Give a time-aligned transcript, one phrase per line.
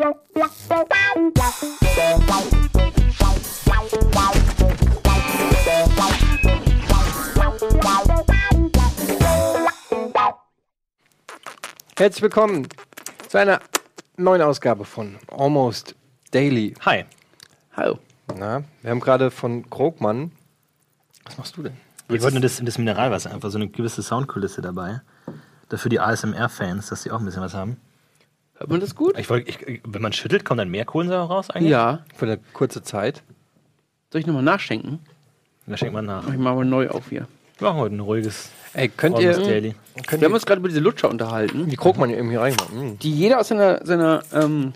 [0.00, 0.16] Herzlich
[12.22, 12.66] willkommen
[13.28, 13.60] zu einer
[14.16, 15.94] neuen Ausgabe von Almost
[16.30, 16.72] Daily.
[16.86, 17.04] Hi.
[17.76, 17.98] Hallo.
[18.34, 20.32] Na, wir haben gerade von Krogmann.
[21.24, 21.76] Was machst du denn?
[22.08, 25.02] Wir wollten das, das Mineralwasser, einfach so eine gewisse Soundkulisse dabei.
[25.68, 27.76] Dafür die ASMR-Fans, dass die auch ein bisschen was haben.
[28.60, 29.18] Hört man das gut?
[29.18, 31.70] Ich wollt, ich, wenn man schüttelt, kommt dann mehr Kohlensäure raus eigentlich?
[31.70, 32.04] Ja.
[32.14, 33.22] Für eine kurze Zeit.
[34.12, 34.98] Soll ich nochmal nachschenken?
[35.66, 36.28] Dann schenkt man nach.
[36.28, 37.26] Ich mal mal neu auf hier.
[37.58, 39.74] Wir machen heute ein ruhiges Ey, könnt ihr, Daily.
[40.06, 42.40] könnt Wir haben ihr uns gerade über diese Lutscher unterhalten, die Krogmann hier eben hier
[42.40, 42.72] reingemacht?
[42.72, 42.98] Mm.
[42.98, 44.74] die jeder aus seiner, seiner ähm,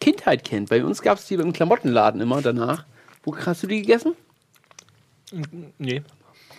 [0.00, 0.68] Kindheit kennt.
[0.68, 2.84] Bei uns gab es die im Klamottenladen immer danach.
[3.24, 4.14] Wo hast du die gegessen?
[5.78, 6.02] Nee.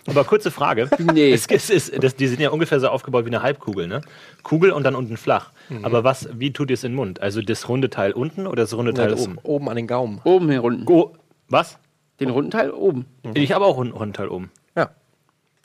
[0.07, 0.89] Aber kurze Frage.
[1.13, 1.31] Nee.
[1.33, 4.01] Es, es ist, das, die sind ja ungefähr so aufgebaut wie eine Halbkugel, ne?
[4.43, 5.51] Kugel und dann unten flach.
[5.83, 7.21] Aber was, wie tut ihr es in den Mund?
[7.21, 9.37] Also das runde Teil unten oder das runde Ja, Teil das oben?
[9.43, 10.21] oben an den Gaumen.
[10.23, 10.85] Oben hier unten.
[10.91, 11.11] Oh,
[11.47, 11.77] was?
[12.19, 13.05] Den runden Teil oben.
[13.33, 14.51] Ich habe auch einen runden Teil oben.
[14.75, 14.89] Ja.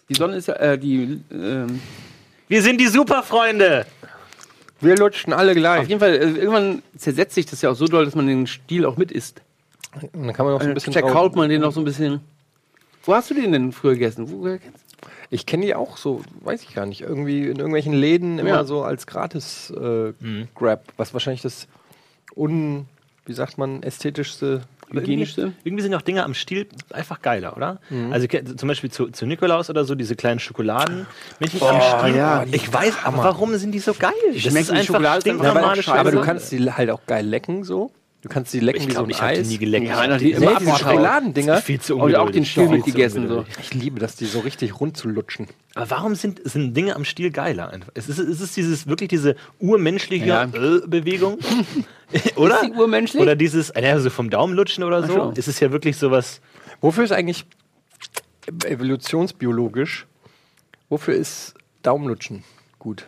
[0.08, 1.80] Die Sonne ist ja, äh, die, ähm,
[2.48, 3.86] Wir sind die Superfreunde!
[4.80, 5.88] Wir lutschen alle auf gleich.
[5.88, 8.84] jeden Fall, äh, irgendwann zersetzt sich das ja auch so doll, dass man den Stiel
[8.84, 9.40] auch mit isst.
[10.12, 10.92] Und dann kann man noch so ein Äh, bisschen.
[10.92, 12.20] Zerkaut man den noch so ein bisschen.
[13.04, 14.30] Wo hast du den denn früher gegessen?
[14.30, 15.08] Wo, woher kennst du?
[15.30, 17.00] Ich kenne die auch so, weiß ich gar nicht.
[17.02, 18.64] Irgendwie in irgendwelchen Läden immer Ja.
[18.64, 20.82] so als Gratis-Grab.
[20.96, 21.66] was wahrscheinlich das
[22.36, 22.86] un,
[23.26, 24.62] wie sagt man, ästhetischste.
[24.92, 25.52] Hygienischste?
[25.64, 27.80] Irgendwie sind auch Dinge am Stiel einfach geiler, oder?
[28.12, 31.06] Also ke- zum Beispiel zu, zu Nikolaus oder so, diese kleinen Schokoladen.
[31.40, 32.16] Männchen am Stiel.
[32.16, 34.12] ja, ich weiß, aber warum sind die so geil?
[34.32, 37.90] Das Schmecken die Schokolade ist einfach aber du kannst die halt auch geil lecken so.
[38.24, 39.48] Du kannst die lecken ich wie so glaube, ein ich habe die Eis.
[39.48, 39.86] nie geleckt.
[39.86, 40.76] Ja, Ich einer, die- die Nee, immer diese.
[40.78, 41.56] Schokoladendinger.
[41.60, 43.28] viel zu Und auch den Stiel mitgegessen.
[43.28, 43.44] So.
[43.60, 45.46] Ich liebe das, die so richtig rund zu lutschen.
[45.74, 47.70] Aber warum sind, sind Dinge am Stiel geiler?
[47.92, 50.44] Es ist, es ist dieses, wirklich diese urmenschliche Ja.
[50.44, 51.38] äh, Bewegung.
[52.36, 52.62] oder?
[52.62, 53.22] Ist die urmenschlich?
[53.22, 55.12] Oder dieses, äh, ja, so vom Daumen lutschen oder so.
[55.12, 55.32] so.
[55.36, 56.40] Es ist ja wirklich sowas.
[56.80, 57.44] Wofür ist eigentlich
[58.64, 60.06] evolutionsbiologisch,
[60.88, 62.44] wofür ist Daumenlutschen
[62.78, 63.06] gut?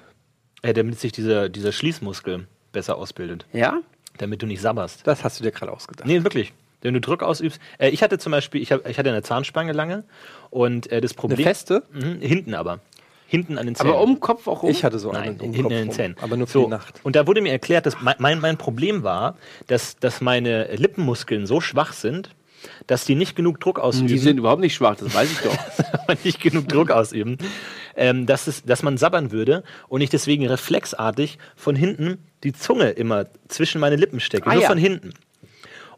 [0.63, 3.47] Äh, damit sich dieser, dieser Schließmuskel besser ausbildet.
[3.53, 3.81] Ja?
[4.19, 5.07] Damit du nicht sabberst.
[5.07, 6.07] Das hast du dir gerade ausgedacht.
[6.07, 6.53] Nee, wirklich.
[6.83, 7.61] Wenn du Druck ausübst.
[7.79, 10.05] Äh, ich hatte zum Beispiel, ich, hab, ich hatte eine Zahnspange lange
[10.51, 11.43] und äh, das Eine Problem.
[11.43, 11.83] feste?
[11.93, 12.81] Mhm, hinten aber.
[13.29, 13.93] Hinten an den Zähnen.
[13.93, 14.71] Aber um Kopf auch um?
[14.71, 16.17] Ich hatte so Nein, einen um hinten Kopf in den rum, Zähnen.
[16.21, 17.01] aber nur für so, die Nacht.
[17.03, 21.47] Und da wurde mir erklärt, dass mein, mein, mein Problem war, dass, dass meine Lippenmuskeln
[21.47, 22.31] so schwach sind,
[22.87, 24.09] dass die nicht genug Druck ausüben.
[24.09, 25.57] Die sind überhaupt nicht schwach, das weiß ich doch.
[26.25, 27.39] nicht genug Druck ausüben,
[27.97, 32.91] ähm, dass, es, dass man sabbern würde und ich deswegen reflexartig von hinten die Zunge
[32.91, 34.49] immer zwischen meine Lippen stecke.
[34.49, 34.69] Ah, nur ja.
[34.69, 35.13] von hinten.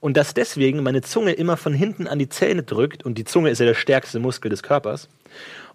[0.00, 3.50] Und dass deswegen meine Zunge immer von hinten an die Zähne drückt und die Zunge
[3.50, 5.08] ist ja der stärkste Muskel des Körpers.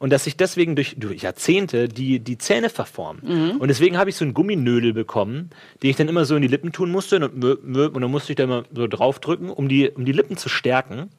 [0.04, 3.22] Und dass sich deswegen durch, durch Jahrzehnte die, die Zähne verformen.
[3.26, 3.52] Mhm.
[3.62, 6.50] Und deswegen habe ich so einen Gumminödel bekommen, den ich dann immer so in die
[6.50, 7.26] Lippen tun musste.
[7.26, 10.50] Und, und dann musste ich da immer so draufdrücken, um die, um die Lippen zu
[10.50, 11.10] stärken.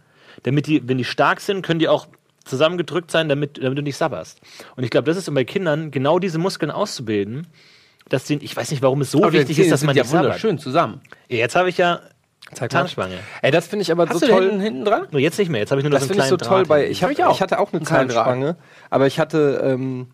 [0.43, 2.09] Damit die, wenn die stark sind, können die auch
[2.45, 4.43] zusammengedrückt sein, damit, damit du nicht sabberst.
[4.77, 7.47] Und ich glaube, das ist um bei Kindern genau diese Muskeln auszubilden.
[8.11, 10.03] Dass den, ich weiß nicht, warum es so Aber die wichtig ist, dass man ja
[10.03, 10.27] nicht sabbert.
[10.27, 11.01] wunderschön zusammen.
[11.31, 12.03] Jetzt habe ich ja
[12.53, 12.79] Zeig mal.
[12.81, 13.15] Zahnspange.
[13.43, 14.43] Ey, das finde ich aber Hast so du toll.
[14.45, 15.07] hinten, hinten dran?
[15.11, 15.61] Nur jetzt nicht mehr.
[15.61, 16.79] Jetzt habe ich nur noch Das so einen finde ich so kleinen toll.
[16.79, 16.91] Draht.
[16.91, 17.35] Ich, hab, ich auch.
[17.35, 18.11] ich hatte auch eine kleinen.
[18.11, 18.57] Zahnspange,
[18.91, 20.09] aber ich hatte, ähm,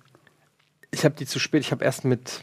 [0.90, 1.60] ich habe die zu spät.
[1.62, 2.42] Ich habe erst mit,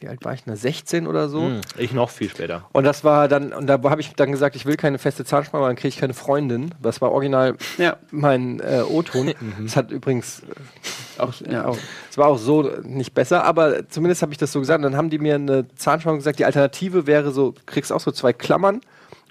[0.00, 0.46] wie alt war ich?
[0.46, 1.42] Ne, 16 oder so.
[1.42, 2.64] Hm, ich noch viel später.
[2.72, 5.62] Und das war dann, und da habe ich dann gesagt, ich will keine feste Zahnspange,
[5.64, 6.72] weil dann kriege ich keine Freundin.
[6.80, 7.96] Das war original Ja.
[8.12, 9.34] mein äh, O-Ton.
[9.62, 10.42] Das hat übrigens,
[11.18, 11.76] Auch, ja, auch.
[12.10, 14.78] es war auch so nicht besser, aber zumindest habe ich das so gesagt.
[14.78, 18.00] Und dann haben die mir eine Zahnspange gesagt, die Alternative wäre so, du kriegst auch
[18.00, 18.80] so zwei Klammern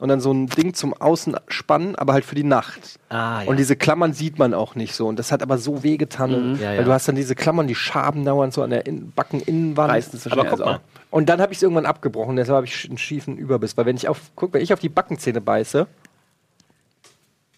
[0.04, 3.00] und dann so ein Ding zum Außenspannen, aber halt für die Nacht.
[3.08, 3.50] Ah, ja.
[3.50, 5.08] Und diese Klammern sieht man auch nicht so.
[5.08, 6.58] Und das hat aber so wehgetan.
[6.60, 6.84] Ja, weil ja.
[6.84, 9.90] du hast dann diese Klammern, die schaben dauernd so an der In Backeninnenwand.
[9.90, 10.82] Reißen Aber guck also mal.
[11.10, 13.78] Und dann habe ich es irgendwann abgebrochen, deshalb habe ich einen schiefen Überbiss.
[13.78, 15.88] Weil wenn ich auf, guck, wenn ich auf die Backenzähne beiße,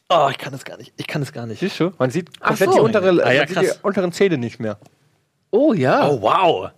[0.07, 0.93] Oh, ich kann das gar nicht.
[0.97, 1.61] Ich kann das gar nicht.
[1.61, 2.75] siehst du, man sieht Ach komplett so.
[2.75, 4.77] die, untere, Ah, ja, man sieht die unteren Zähne nicht mehr.
[5.49, 6.07] Oh ja.
[6.07, 6.69] Oh, wow.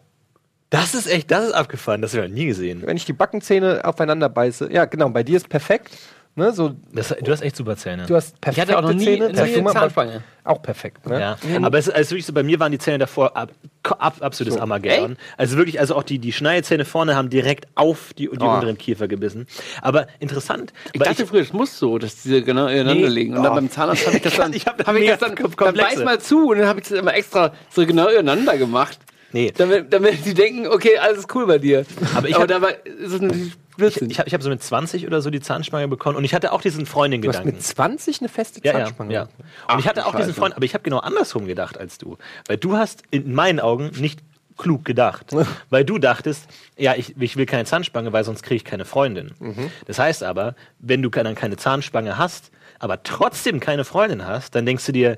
[0.69, 2.01] Das ist echt, das ist abgefahren.
[2.01, 2.83] Das habe ich noch nie gesehen.
[2.85, 5.97] Wenn ich die Backenzähne aufeinander beiße, ja genau, bei dir ist perfekt.
[6.35, 8.05] Ne, so, Das, du hast echt super Zähne.
[8.05, 9.29] du hast Ich perfekte hatte auch noch nie, Zähne.
[9.55, 10.21] nie mal, Zahnspange.
[10.43, 11.07] Auch perfekt.
[11.07, 11.19] Ne?
[11.19, 13.53] Ja, aber es ist also wirklich so, bei mir waren die Zähne davor ab,
[13.97, 14.61] ab, absolutes So.
[14.61, 15.17] Armageddon.
[15.35, 18.53] Also wirklich, also auch die, die Schneidezähne vorne haben direkt auf die, die Oh.
[18.53, 19.47] unteren Kiefer gebissen.
[19.81, 20.73] Aber interessant.
[20.93, 23.15] Ich weil dachte früher, es muss so, dass diese genau ineinander Nee.
[23.15, 23.35] liegen.
[23.35, 23.55] Und dann Oh.
[23.55, 26.19] beim Zahnarzt habe ich das dann, Ich hab hab ich das dann, dann beiß mal
[26.19, 28.99] zu und dann habe ich das immer extra so genau ineinander gemacht.
[29.33, 29.51] Nee.
[29.55, 31.85] Damit, damit die denken, okay, alles ist cool bei dir.
[32.15, 34.09] Aber ich Aber hab- dabei ist es natürlich ich, Blödsinn.
[34.09, 36.51] ich habe ich hab so mit 20 oder so die Zahnspange bekommen und ich hatte
[36.53, 37.47] auch diesen Du hast Freundin-Gedanken.
[37.49, 39.13] mit 20 eine feste Ja, ja, Zahnspange.
[39.13, 39.21] ja.
[39.23, 39.29] Und
[39.67, 40.39] Ach, ich hatte du auch diesen Scheiße.
[40.39, 42.17] Freund, aber ich habe genau andersrum gedacht als du.
[42.47, 44.21] Weil du hast in meinen Augen nicht
[44.57, 45.27] klug gedacht.
[45.69, 46.47] weil du dachtest,
[46.77, 49.31] ja, ich, ich will keine Zahnspange, weil sonst kriege ich keine Freundin.
[49.39, 49.69] Mhm.
[49.85, 54.65] Das heißt aber, wenn du dann keine Zahnspange hast, aber trotzdem keine Freundin hast, dann
[54.65, 55.17] denkst du dir,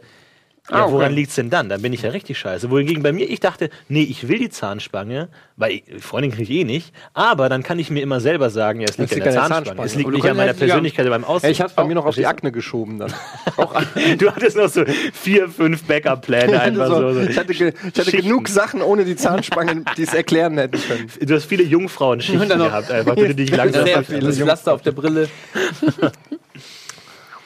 [0.70, 0.94] ja, Ah, okay.
[0.94, 1.68] woran liegt's denn dann?
[1.70, 2.70] Dann bin ich ja richtig scheiße.
[2.70, 6.60] Wohingegen bei mir, ich dachte, nee, ich will die Zahnspange, weil ich, Freundin kriege ich
[6.60, 6.94] eh nicht.
[7.14, 9.42] Aber dann kann ich mir immer selber sagen, ja, es liegt Es an liegt der
[9.44, 9.66] an der Zahnspange.
[9.66, 9.86] Zahnspange.
[9.88, 11.48] Es liegt nicht an meiner Persönlichkeit beim Aussehen.
[11.48, 13.14] Ja, ich hab's bei mir noch auf die Akne geschoben dann.
[13.58, 14.16] du?
[14.18, 14.84] Du hattest noch so
[15.14, 17.14] vier, fünf Backup-Pläne einfach so.
[17.14, 17.22] so.
[17.22, 21.10] ich hatte, ge ich hatte genug Sachen ohne die Zahnspange, die es erklären hätten können.
[21.22, 24.92] Du hast viele Jungfrauen-Schichten gehabt, einfach, die du dich langsam Sehr das Pflaster auf der
[24.92, 25.30] Brille.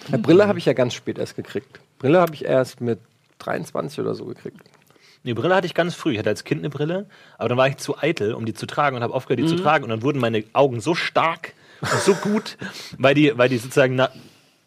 [0.10, 1.80] Ja, Brille habe ich ja ganz spät erst gekriegt.
[2.00, 3.00] Brille habe ich erst mit
[3.44, 4.58] 23 oder so gekriegt.
[5.26, 6.12] Die Brille hatte ich ganz früh.
[6.14, 7.06] Ich hatte als Kind eine Brille,
[7.38, 9.58] aber dann war ich zu eitel, um die zu tragen und habe aufgehört, die Mhm.
[9.58, 9.84] zu tragen.
[9.86, 12.58] Und dann wurden meine Augen so stark und so gut,
[12.98, 14.02] weil die, weil die sozusagen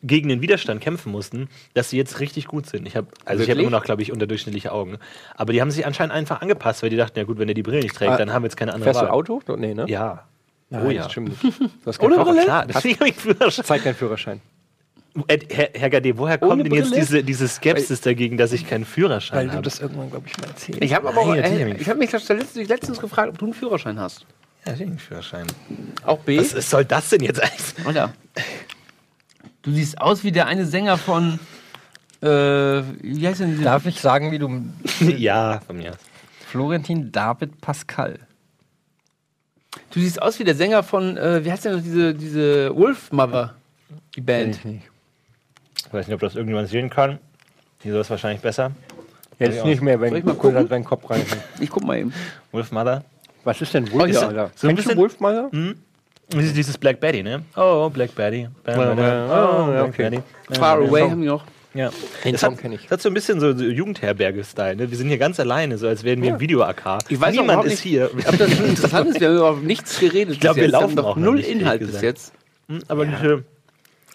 [0.03, 2.87] gegen den Widerstand kämpfen mussten, dass sie jetzt richtig gut sind.
[2.87, 4.99] Ich habe also ich habe immer noch, glaube ich, unterdurchschnittliche Augen.
[5.35, 7.63] Aber die haben sich anscheinend einfach angepasst, weil die dachten, ja gut, wenn er die
[7.63, 9.13] Brille nicht trägt, Ah, dann haben wir jetzt keine andere Fährst du Wahl.
[9.13, 9.43] Auto?
[9.57, 9.85] Nee, ne?
[9.89, 10.25] Ja.
[10.71, 11.03] Nein, oh ja.
[11.05, 11.37] Das stimmt.
[11.85, 12.17] Du Ohne.
[12.17, 12.43] Brille?
[12.45, 13.65] Klar, deswegen habe ich Führerschein.
[13.65, 14.41] Zeig keinen Führerschein.
[15.29, 17.01] Herr, Herr Gade, woher kommt Ohne denn jetzt Brille?
[17.01, 19.63] diese, diese Skepsis dagegen, dass ich keinen Führerschein Weil du habe?
[19.63, 21.81] das irgendwann, glaube ich, mal erzählt Ich habe aber auch, äh, nicht.
[21.81, 24.27] ich habe mich letztens, letztens gefragt, ob du einen Führerschein hast.
[24.67, 25.47] Ja, ich habe einen Führerschein.
[26.05, 26.39] Auch B?
[26.39, 27.87] Was soll das denn jetzt eigentlich?
[27.87, 28.13] Oder?
[29.63, 31.39] Du siehst aus wie der eine Sänger von.
[32.23, 33.63] Äh, wie heißt denn diese?
[33.63, 34.49] Darf ich sagen, wie du
[35.17, 35.93] ja, von mir.
[36.49, 38.19] Florentin David Pascal.
[39.91, 41.17] Du siehst aus wie der Sänger von.
[41.17, 43.55] Äh, wie heißt denn noch diese, diese Wolf Mother?
[44.15, 44.65] Die Band.
[44.65, 44.83] nicht.
[45.87, 47.19] Ich weiß nicht, ob das irgendjemand sehen kann.
[47.83, 48.73] Hier soll es wahrscheinlich besser.
[49.39, 50.69] Jetzt nicht mehr, wenn Soll ich mal Kull gucken?
[50.69, 51.23] seinen Kopf rein.
[51.61, 52.13] Ich guck mal eben.
[52.53, 53.05] Wolf Mother.
[53.45, 54.35] Was ist denn Wolfmother?
[54.35, 54.51] ja.
[54.57, 55.51] So ein Kennst du Wolfmother?
[56.33, 57.43] Dieses, dieses Black Betty, ne?
[57.57, 58.49] Oh, Black Betty.
[58.65, 59.01] Black Betty.
[59.03, 59.27] ja,
[59.61, 60.11] Oh, Black okay.
[60.11, 60.23] Betty.
[60.59, 61.11] Far Away Song.
[61.13, 61.45] haben die noch.
[61.75, 61.91] Ja.
[62.25, 62.83] Den Das Song hat, kenn ich.
[62.85, 64.77] das hat so ein bisschen so, so Jugendherberge-Style.
[64.77, 64.91] Ne?
[64.91, 66.99] Wir sind hier ganz alleine, so als wären wir im Video-AK.
[67.11, 68.11] Ich weiß auch Niemand überhaupt ist nicht, hier.
[68.27, 70.33] Ob das interessant ist, wir haben über nichts geredet.
[70.35, 72.05] Ich glaub, wir laufen doch auch noch null nicht, ehrlich Inhalt bis gesagt.
[72.05, 72.33] jetzt.
[72.71, 73.45] Hm, Aber diese,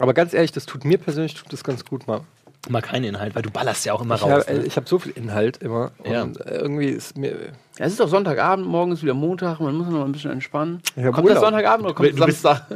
[0.01, 2.21] Aber ganz ehrlich, das tut mir persönlich tut das ganz gut mal.
[2.69, 4.47] mal keinen Inhalt, weil du ballerst ja auch immer Ich raus.
[4.47, 4.65] habe ne?
[4.65, 5.91] ich hab so viel Inhalt immer.
[6.03, 6.23] Ja.
[6.23, 7.31] Und äh, irgendwie ist mir.
[7.77, 10.81] Ja, es ist doch Sonntagabend, morgen ist wieder Montag, man muss noch ein bisschen entspannen.
[10.95, 11.45] Ich hab kommt das Urlaub.
[11.45, 12.67] Sonntagabend oder kommt Du Samstag?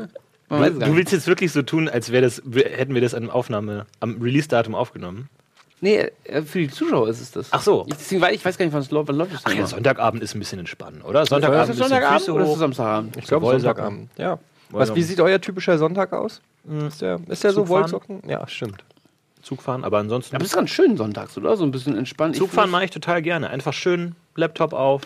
[0.47, 3.31] Du, es du willst jetzt wirklich so tun, als wäre das, hätten wir das an
[3.31, 5.27] Aufnahme, am Release-Datum aufgenommen.
[5.81, 7.47] Nee, äh, für die Zuschauer ist es das.
[7.51, 7.85] Ach so.
[7.87, 9.07] Ich, deswegen, weil ich weiß gar nicht, wann es läuft.
[9.09, 9.65] Wann läuft es Ach ja?
[9.65, 11.23] Sonntagabend ist ein bisschen entspannen, oder?
[11.23, 12.59] Ist Sonntagabend das bisschen Sonntagabend oder ist es.
[12.59, 13.17] Samstagabend?
[13.17, 13.45] Ich glaube.
[13.47, 14.09] Sonntagabend.
[14.17, 14.39] Ja.
[14.69, 16.41] Was, wie sieht euer typischer Sonntag aus?
[16.87, 17.83] Ist der, ist der so Zugfahren?
[17.83, 18.21] Wollsocken?
[18.27, 18.83] Ja, stimmt.
[19.41, 20.35] Zug fahren, aber ansonsten.
[20.35, 21.55] Aber es ist ganz schön sonntags, oder?
[21.55, 22.35] So ein bisschen entspannt.
[22.35, 23.49] Zugfahren mache ich total gerne.
[23.49, 25.03] Einfach schön Laptop auf.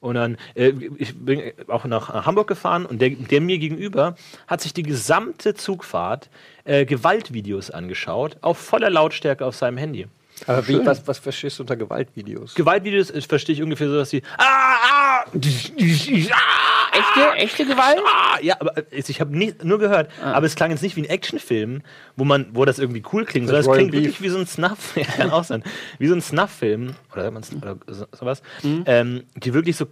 [0.00, 4.14] Und dann, äh, ich bin auch nach Hamburg gefahren und der, der mir gegenüber
[4.46, 6.30] hat sich die gesamte Zugfahrt
[6.64, 10.06] äh, Gewaltvideos angeschaut, auf voller Lautstärke auf seinem Handy.
[10.46, 12.54] Aber wie, was, was verstehst du unter Gewaltvideos?
[12.54, 14.22] Gewaltvideos äh, verstehe ich ungefähr so, dass die.
[14.38, 18.00] Ah, ah, ah, echte, echte Gewalt?
[18.06, 21.82] Ah, ja, aber ich habe nur gehört, aber es klang jetzt nicht wie ein Actionfilm,
[22.16, 24.02] wo man, wo das irgendwie cool klingt, sondern es klingt Beef.
[24.02, 25.62] wirklich wie so ein Snuff, ja, kann auch sein,
[25.98, 29.86] wie so ein Snuff-Film oder, Sn- oder so, sowas, ähm, die wirklich so,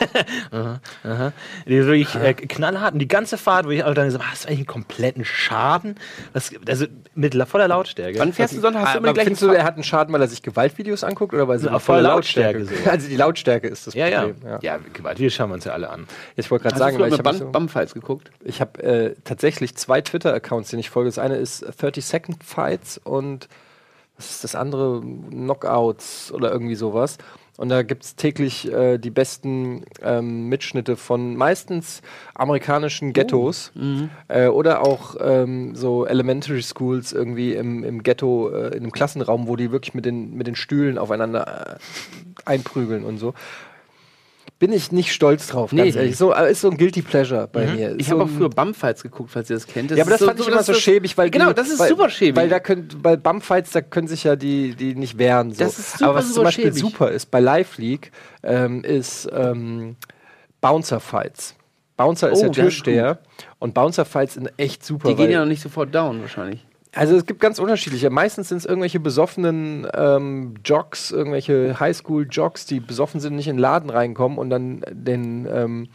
[0.50, 1.32] aha, aha,
[1.66, 4.48] die wirklich äh, knallhart und die ganze Fahrt, wo ich auch dann so, hast du
[4.48, 5.96] eigentlich einen kompletten Schaden?
[6.32, 8.18] Was, also mit voller Lautstärke.
[8.18, 8.84] Wann fährst du Sonntag?
[8.84, 11.04] Hast du immer die gleichen findest du, er hat einen Schaden, weil er sich Gewaltvideos
[11.04, 12.74] anguckt oder weil sie voller Lautstärke so.
[12.90, 14.58] Also die Lautstärke ist das ja, ja, Problem.
[14.76, 14.80] Ja.
[14.92, 16.06] Gewaltvideos schauen wir uns ja alle an.
[16.36, 18.30] Ich wollte gerade sagen, weil ich habe so, Bumfights geguckt?
[18.44, 21.08] ich hab, äh, tatsächlich zwei Twitter-Accounts, denen ich folge.
[21.08, 23.48] Das eine ist 30 Second Fights und
[24.16, 25.00] was ist das andere?
[25.00, 27.18] Knockouts oder irgendwie sowas.
[27.56, 32.02] Und da gibt es täglich äh, die besten ähm, Mitschnitte von meistens
[32.34, 33.70] amerikanischen Ghettos
[34.28, 39.46] äh, oder auch ähm, so Elementary Schools irgendwie im, im Ghetto, äh, in einem Klassenraum,
[39.46, 43.34] wo die wirklich mit den, mit den Stühlen aufeinander äh, einprügeln und so.
[44.60, 45.82] Bin ich nicht stolz drauf, Nee.
[45.82, 46.16] ganz ehrlich.
[46.16, 47.96] So, äh, ist so ein Guilty Pleasure bei mir.
[47.98, 49.90] Ich so habe auch früher Bumfights geguckt, falls ihr das kennt.
[49.90, 51.80] ja, aber das ist fand ich immer so das- schäbig, weil Genau, die, das ist
[51.80, 52.36] weil, super schäbig.
[52.36, 55.50] Weil da könnt, bei Bumpfights, da können sich ja die, die nicht wehren.
[55.52, 55.58] So.
[55.64, 56.78] Das ist super, aber was zum super Beispiel schäbig.
[56.80, 58.12] super ist bei Live League,
[58.44, 59.96] ähm, ist ähm,
[60.60, 61.56] Bouncer Fights.
[61.96, 63.18] Bouncer ist Oh, der das ist Türsteher
[63.58, 65.08] und Bouncer Fights sind echt super.
[65.08, 66.64] die gehen ja noch nicht sofort down, wahrscheinlich.
[66.94, 68.10] Also es gibt ganz unterschiedliche.
[68.10, 73.60] Meistens sind es irgendwelche besoffenen ähm, Jocks, irgendwelche Highschool-Jocks, die besoffen sind, nicht in den
[73.60, 75.88] Laden reinkommen und dann den ähm,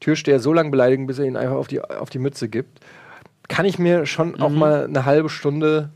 [0.00, 2.80] Türsteher so lange beleidigen, bis er ihn einfach auf die, auf die Mütze gibt.
[3.48, 5.90] Kann ich mir schon auch mal eine halbe Stunde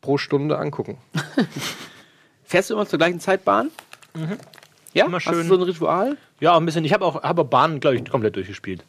[0.00, 0.98] pro Stunde angucken.
[2.44, 3.70] Fährst du immer zur gleichen Zeit Bahn?
[4.94, 5.46] Ja, Immer Hast du schön.
[5.48, 6.16] so ein Ritual?
[6.40, 6.84] Ja, ein bisschen.
[6.84, 8.84] Ich habe auch, habe auch Bahn, glaube ich, komplett durchgespielt.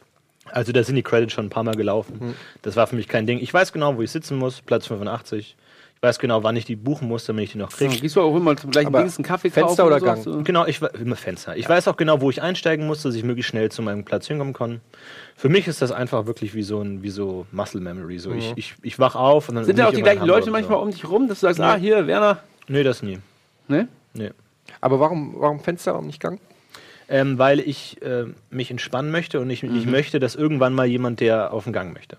[0.54, 2.36] Also da sind die Credits schon ein paar Mal gelaufen.
[2.62, 3.40] Das war für mich kein Ding.
[3.40, 4.62] Ich weiß genau, wo ich sitzen muss.
[4.62, 5.56] Platz 85.
[6.02, 7.96] weiß genau, wann ich die buchen muss, damit ich die noch kriege.
[7.96, 10.00] Gehst du auch immer zum gleichen Aber Dings einen Kaffee Fenster kaufen oder?
[10.00, 10.24] Gang?
[10.24, 10.44] So?
[10.44, 11.58] Genau, ich immer Fenster.
[11.58, 14.28] Ich weiß auch genau, wo ich einsteigen muss, dass ich möglichst schnell zu meinem Platz
[14.28, 14.82] hinkommen kann.
[15.36, 18.20] Für mich ist das einfach wirklich wie so ein wie so Muscle Memory.
[18.20, 20.52] So ich, ich, ich wach auf und dann Sind da auch ich die gleichen Leute
[20.52, 20.84] manchmal so.
[20.84, 22.40] um dich rum, dass du sagst, ah, hier, Werner.
[22.68, 23.20] Nee, das nie.
[23.68, 23.88] Ne?
[24.14, 24.32] Nee.
[24.82, 26.40] Aber warum, warum Fenster, warum nicht Gang?
[27.12, 31.20] Ähm, weil ich äh, mich entspannen möchte und ich, ich möchte, dass irgendwann mal jemand,
[31.22, 32.18] der auf den Gang möchte.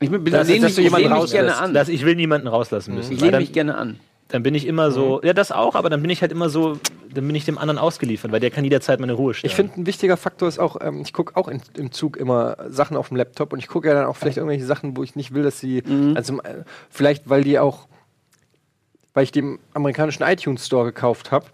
[0.00, 1.72] Ich bin, Das lehne mich, lehne mich gerne an.
[1.72, 3.14] Dass ich will niemanden rauslassen müssen.
[3.14, 3.98] ich lehne mich gerne an.
[4.28, 6.78] dann bin ich immer so, ja das auch, aber dann bin ich halt immer so,
[7.12, 9.50] dann bin ich dem anderen ausgeliefert, weil der kann jederzeit meine Ruhe stellen.
[9.50, 12.56] Ich finde, ein wichtiger Faktor ist auch, ähm, ich gucke auch in, im Zug immer
[12.68, 15.16] Sachen auf dem Laptop und ich gucke ja dann auch vielleicht irgendwelche Sachen, wo ich
[15.16, 15.82] nicht will, dass sie,
[16.14, 17.86] also äh, vielleicht, weil die auch,
[19.14, 21.46] weil ich die im amerikanischen iTunes Store gekauft habe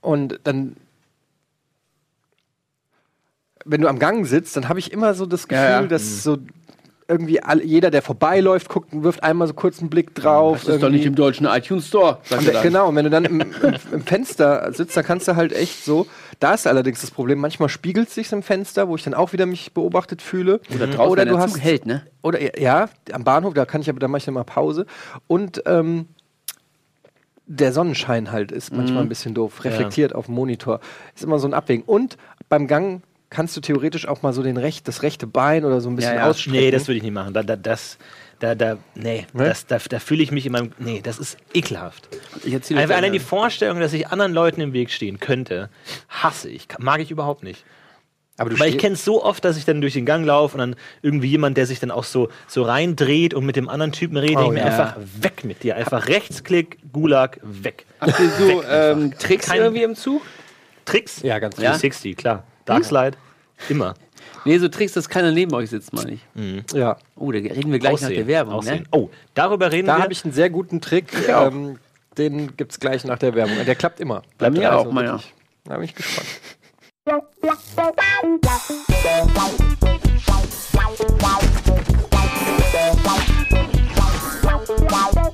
[0.00, 0.76] und dann,
[3.64, 5.86] wenn du am Gang sitzt, dann habe ich immer so das Gefühl, Ja, ja.
[5.86, 6.38] dass so
[7.06, 10.64] irgendwie all, jeder, der vorbeiläuft, guckt und wirft einmal so kurz einen Blick drauf.
[10.64, 12.18] Das ist doch nicht im deutschen iTunes Store.
[12.30, 12.62] Und, dann.
[12.62, 15.84] genau, und wenn du dann im, im, im Fenster sitzt, da kannst du halt echt
[15.84, 16.06] so.
[16.40, 19.34] Da ist allerdings das Problem, manchmal spiegelt es sich im Fenster, wo ich dann auch
[19.34, 20.60] wieder mich beobachtet fühle.
[20.74, 22.06] Oder draußen, oder du hast Zug hält, ne?
[22.22, 24.86] Oder ja, am Bahnhof, da kann ich aber, da mache ich dann mal Pause.
[25.26, 26.06] Und ähm,
[27.46, 28.78] der Sonnenschein halt ist Mhm.
[28.78, 30.80] manchmal ein bisschen doof, reflektiert auf dem Monitor.
[31.14, 31.84] Ist immer so ein Abwägen.
[31.84, 32.16] Und
[32.48, 33.02] beim Gang
[33.34, 36.14] kannst du theoretisch auch mal so den recht, das rechte Bein oder so ein bisschen
[36.14, 36.30] Ja, ja.
[36.30, 36.58] ausstrecken.
[36.60, 37.34] Nee, das würde ich nicht machen.
[37.34, 37.98] Da, da, das,
[38.38, 39.44] da, da, nee, Ne?
[39.44, 42.08] das, da, da fühle ich mich in meinem, nee, das ist ekelhaft.
[42.44, 43.28] Ich erzähle Einfach allein die gerne.
[43.28, 45.68] Vorstellung, dass ich anderen Leuten im Weg stehen könnte,
[46.08, 47.64] hasse ich, mag ich überhaupt nicht.
[48.38, 50.54] aber du Weil ich kenne es so oft, dass ich dann durch den Gang laufe
[50.54, 53.92] und dann irgendwie jemand, der sich dann auch so, so reindreht und mit dem anderen
[53.92, 54.64] Typen redet, Oh, ich mir ja.
[54.66, 55.76] einfach weg mit dir.
[55.76, 57.84] Einfach Rechtsklick, Gulag, weg.
[58.00, 60.22] Habt ihr so ähm, Tricks Kein- irgendwie im Zug?
[60.84, 61.22] Tricks?
[61.22, 61.70] Ja, ganz Ja?
[61.70, 62.44] 360, klar.
[62.66, 63.16] Darkslide,
[63.68, 63.94] immer.
[64.44, 66.20] Nee, so Tricks, dass keiner neben euch sitzt, meine ich.
[66.72, 66.96] Ja.
[67.16, 68.80] Oh, da reden wir gleich nach der Werbung, Aussehen.
[68.82, 68.86] ne?
[68.90, 70.02] Oh, darüber reden Da wir.
[70.02, 71.06] habe ich einen sehr guten Trick.
[71.30, 71.46] auch.
[71.46, 71.78] Ähm,
[72.18, 73.56] den gibt es gleich nach der Werbung.
[73.64, 74.22] Der klappt immer.
[74.38, 75.12] Bei mir Also auch, meiner.
[75.14, 75.34] wirklich.
[75.64, 76.28] Da bin ich gespannt.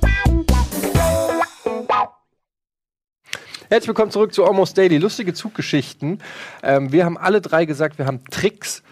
[3.71, 4.97] Herzlich willkommen zurück zu Almost Daily.
[4.97, 6.19] Lustige Zuggeschichten.
[6.61, 8.83] Ähm, wir haben alle drei gesagt, wir haben Tricks,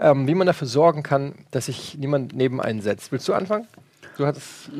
[0.00, 3.12] ähm, wie man dafür sorgen kann, dass sich niemand neben einen setzt.
[3.12, 3.68] Willst du anfangen?
[4.16, 4.72] Du hattest.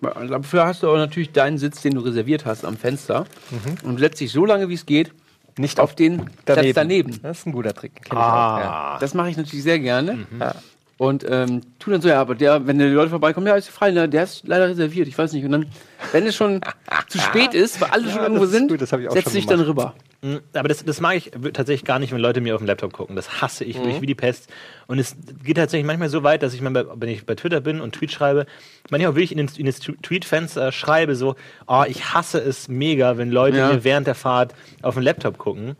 [0.00, 3.26] Dafür hast du aber natürlich deinen Sitz, den du reserviert hast, am Fenster.
[3.52, 3.88] Mhm.
[3.88, 5.12] Und setzt dich so lange, wie es geht,
[5.58, 7.20] Nicht auf den Platz daneben.
[7.22, 7.94] Das ist ein guter Trick.
[7.94, 8.94] Kenn ich auch, ja.
[8.94, 10.26] ah, Das mache ich natürlich sehr gerne.
[10.40, 10.56] Ja.
[10.98, 13.90] Und ähm, tu dann so, ja, aber der, wenn die Leute vorbeikommen, ja, ist frei,
[13.90, 15.44] ne, der ist leider reserviert, ich weiß nicht.
[15.44, 15.66] Und dann,
[16.12, 16.62] wenn es schon
[17.08, 19.46] zu spät ist, weil alle schon Ja, irgendwo das ist sind, gut, setzt schon dich
[19.46, 19.94] dann rüber.
[20.22, 22.94] Mm, Aber das, das mag ich tatsächlich gar nicht, wenn Leute mir auf dem Laptop
[22.94, 23.14] gucken.
[23.14, 24.48] Das hasse ich durch wie die Pest.
[24.86, 27.82] Und es geht tatsächlich manchmal so weit, dass ich, bei, wenn ich bei Twitter bin
[27.82, 28.46] und Tweet schreibe,
[28.88, 31.36] manchmal wirklich in, den, in das Tweet-Fenster schreibe so,
[31.66, 33.68] oh, ich hasse es mega, wenn Leute Ja.
[33.74, 35.76] mir während der Fahrt auf den Laptop gucken.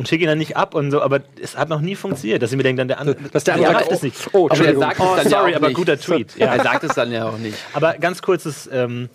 [0.00, 2.50] Und schicke ihn dann nicht ab und so, aber es hat noch nie funktioniert, dass
[2.50, 4.28] ich mir denke, dann der andere, Dass der Ja, andere sagt sagt, es nicht.
[4.34, 5.76] oh, Aber er sagt es Oh, dann sorry, ja auch aber nicht.
[5.76, 6.36] guter Tweet.
[6.38, 6.54] Ja.
[6.54, 7.58] Er sagt es dann ja auch nicht.
[7.74, 9.10] Aber ganz kurzes ähm,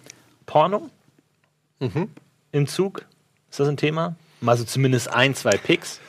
[0.46, 0.90] Porno
[2.52, 3.06] im Zug.
[3.50, 4.16] Ist das ein Thema?
[4.42, 6.00] Mal so zumindest ein, zwei Pics.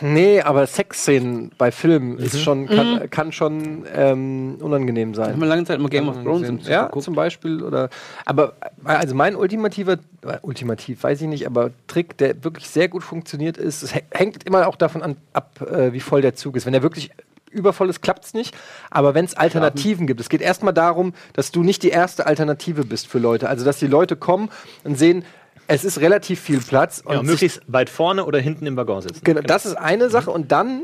[0.00, 2.18] Nee, aber Sexszenen bei Filmen Mhm.
[2.18, 5.40] ist schon, kann, kann schon ähm, unangenehm Ich habe sein.
[5.48, 7.04] lange Zeit immer Game of Thrones im Zug ja, geguckt.
[7.04, 7.62] zum Beispiel.
[7.62, 7.90] Oder,
[8.24, 13.02] aber also mein ultimativer, äh, ultimativ weiß ich nicht, aber Trick, der wirklich sehr gut
[13.02, 16.56] funktioniert ist, es hä- hängt immer auch davon an, ab, äh, wie voll der Zug
[16.56, 16.64] ist.
[16.64, 17.10] Wenn der wirklich
[17.50, 18.56] übervoll ist, klappt es nicht.
[18.90, 22.84] Aber wenn es Alternativen gibt, es geht erstmal darum, dass du nicht die erste Alternative
[22.84, 23.48] bist für Leute.
[23.48, 24.50] Also dass die Leute kommen
[24.84, 25.24] und sehen,
[25.70, 29.20] es ist relativ viel Platz und Ja, möglichst weit vorne oder hinten im Waggon sitzen.
[29.22, 30.30] Genau, das ist eine Sache.
[30.30, 30.82] Und dann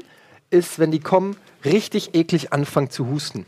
[0.51, 3.47] ist, wenn die kommen, richtig eklig anfangen zu husten.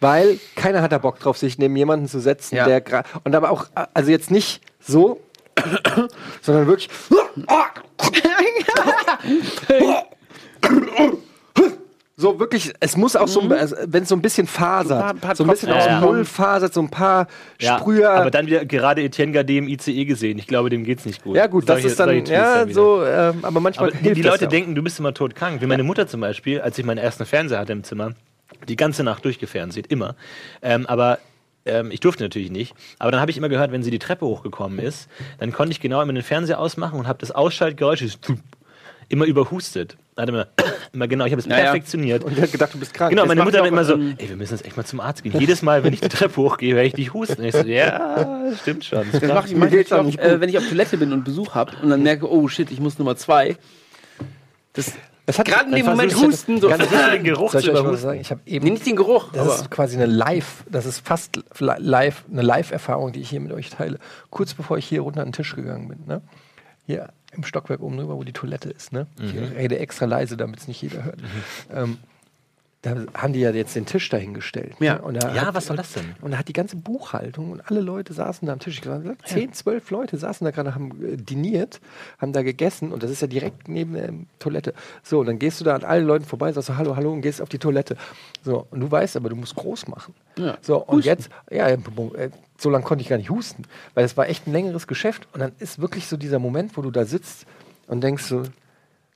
[0.00, 2.64] Weil keiner hat da Bock drauf, sich neben jemanden zu setzen, Ja.
[2.66, 5.20] der gra- und aber auch, also jetzt nicht so,
[6.42, 6.88] sondern wirklich.
[12.18, 15.36] So wirklich, es muss auch so, also, wenn es so ein bisschen fasert, ein paar
[15.36, 16.00] so ein bisschen aus Ja, dem ja.
[16.00, 17.26] Mull fasert, so ein paar
[17.60, 18.10] Ja, Sprüher.
[18.10, 20.38] aber dann wieder gerade Etienne Gade im ICE gesehen.
[20.38, 21.36] Ich glaube, dem geht's nicht gut.
[21.36, 22.72] ja gut, das Solche- ist dann, ja wieder.
[22.74, 25.12] so, ähm, aber manchmal Aber die, hilft die das Leute ja denken, du bist immer
[25.12, 25.60] todkrank.
[25.60, 28.12] Wie meine Mutter zum Beispiel, als ich meinen ersten Fernseher hatte im Zimmer,
[28.66, 30.16] die ganze Nacht durchgefernseht, immer.
[30.62, 31.18] Ähm, aber
[31.66, 32.74] ähm, ich durfte natürlich nicht.
[32.98, 35.80] Aber dann habe ich immer gehört, wenn sie die Treppe hochgekommen ist, dann konnte ich
[35.80, 38.02] genau immer den Fernseher ausmachen und habe das Ausschaltgeräusch
[39.10, 39.98] immer überhustet.
[40.16, 40.46] Hat immer,
[40.92, 41.62] immer genau, ich habe es Ja, ja.
[41.64, 42.24] perfektioniert.
[42.24, 43.10] Und die hat gedacht, du bist krank.
[43.10, 45.22] Genau, meine Mutter auch, immer so, ähm, ey, wir müssen jetzt echt mal zum Arzt
[45.22, 45.38] gehen.
[45.38, 47.44] Jedes Mal, wenn ich die Treppe hochgehe, werde ich nicht husten.
[47.44, 49.06] Ich so, ja, stimmt schon.
[49.12, 51.54] Das mache ich Mir manchmal geht's auch äh, wenn ich auf Toilette bin und Besuch
[51.54, 53.56] habe und dann merke, oh shit, ich muss Nummer zwei.
[54.72, 54.92] Das
[55.26, 56.60] Das hat Gerade in dem Moment husten.
[56.60, 56.68] So.
[56.68, 58.14] Ganz versuchst du den Geruch ich zu mal überhusten.
[58.20, 61.06] Ich habe eben Nee, nicht den Geruch, Das aber ist quasi eine Live, das ist
[61.06, 63.98] fast li- live, eine Live-Erfahrung, die ich hier mit euch teile.
[64.30, 66.22] Kurz bevor ich hier runter an den Tisch gegangen bin, ne?
[66.86, 69.06] Hier im Stockwerk oben drüber, wo die Toilette ist, ne?
[69.20, 71.20] Ich rede extra leise, damit es nicht jeder hört.
[71.72, 71.98] Ähm,
[72.94, 74.74] da haben die ja jetzt den Tisch dahingestellt.
[74.78, 74.96] Ja.
[74.96, 75.02] Ne?
[75.02, 76.14] Und da Ja, hat, was soll das denn?
[76.20, 78.76] Und da hat die ganze Buchhaltung und alle Leute saßen da am Tisch.
[78.76, 81.80] Ich glaube, zehn, zwölf Leute saßen da gerade, haben äh, diniert,
[82.18, 84.72] haben da gegessen und das ist ja direkt neben der Toilette.
[85.02, 87.22] So, und dann gehst du da an allen Leuten vorbei, sagst so, hallo, hallo und
[87.22, 87.96] gehst auf die Toilette.
[88.44, 90.14] So, und du weißt aber, du musst groß machen.
[90.38, 90.56] Ja.
[90.60, 91.78] So, und jetzt, ja, äh,
[92.58, 93.64] so lange konnte ich gar nicht husten,
[93.94, 96.82] weil es war echt ein längeres Geschäft und dann ist wirklich so dieser Moment, wo
[96.82, 97.46] du da sitzt
[97.86, 98.44] und denkst so,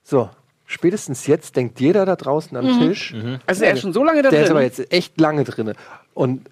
[0.03, 0.29] so,
[0.71, 3.13] spätestens jetzt denkt jeder da draußen am Tisch,
[3.47, 4.45] Also er ist schon so lange da der drin.
[4.45, 5.75] ist aber jetzt echt lange drin.
[6.15, 6.47] Und,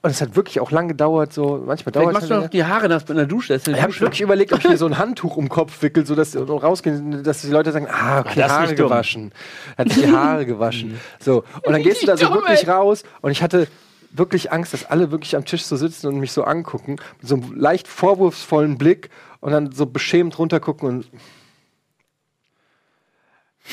[0.00, 2.44] und es hat wirklich auch lange gedauert, so manchmal Vielleicht dauert machst es du halt
[2.44, 3.54] noch die Haare nass in der Dusche.
[3.54, 6.34] Ich habe wirklich überlegt, ob ich mir so ein Handtuch um den Kopf wickel, sodass
[6.34, 9.32] rausgehen, dass die Leute sagen, ah, okay, das ist Haare gewaschen.
[9.76, 10.98] Hat sich die Haare gewaschen.
[11.20, 13.68] So, und dann gehst du da so wirklich raus und ich hatte
[14.10, 17.34] wirklich Angst, dass alle wirklich am Tisch so sitzen und mich so angucken, mit so
[17.34, 19.10] einem leicht vorwurfsvollen Blick
[19.40, 21.06] und dann so beschämt runtergucken und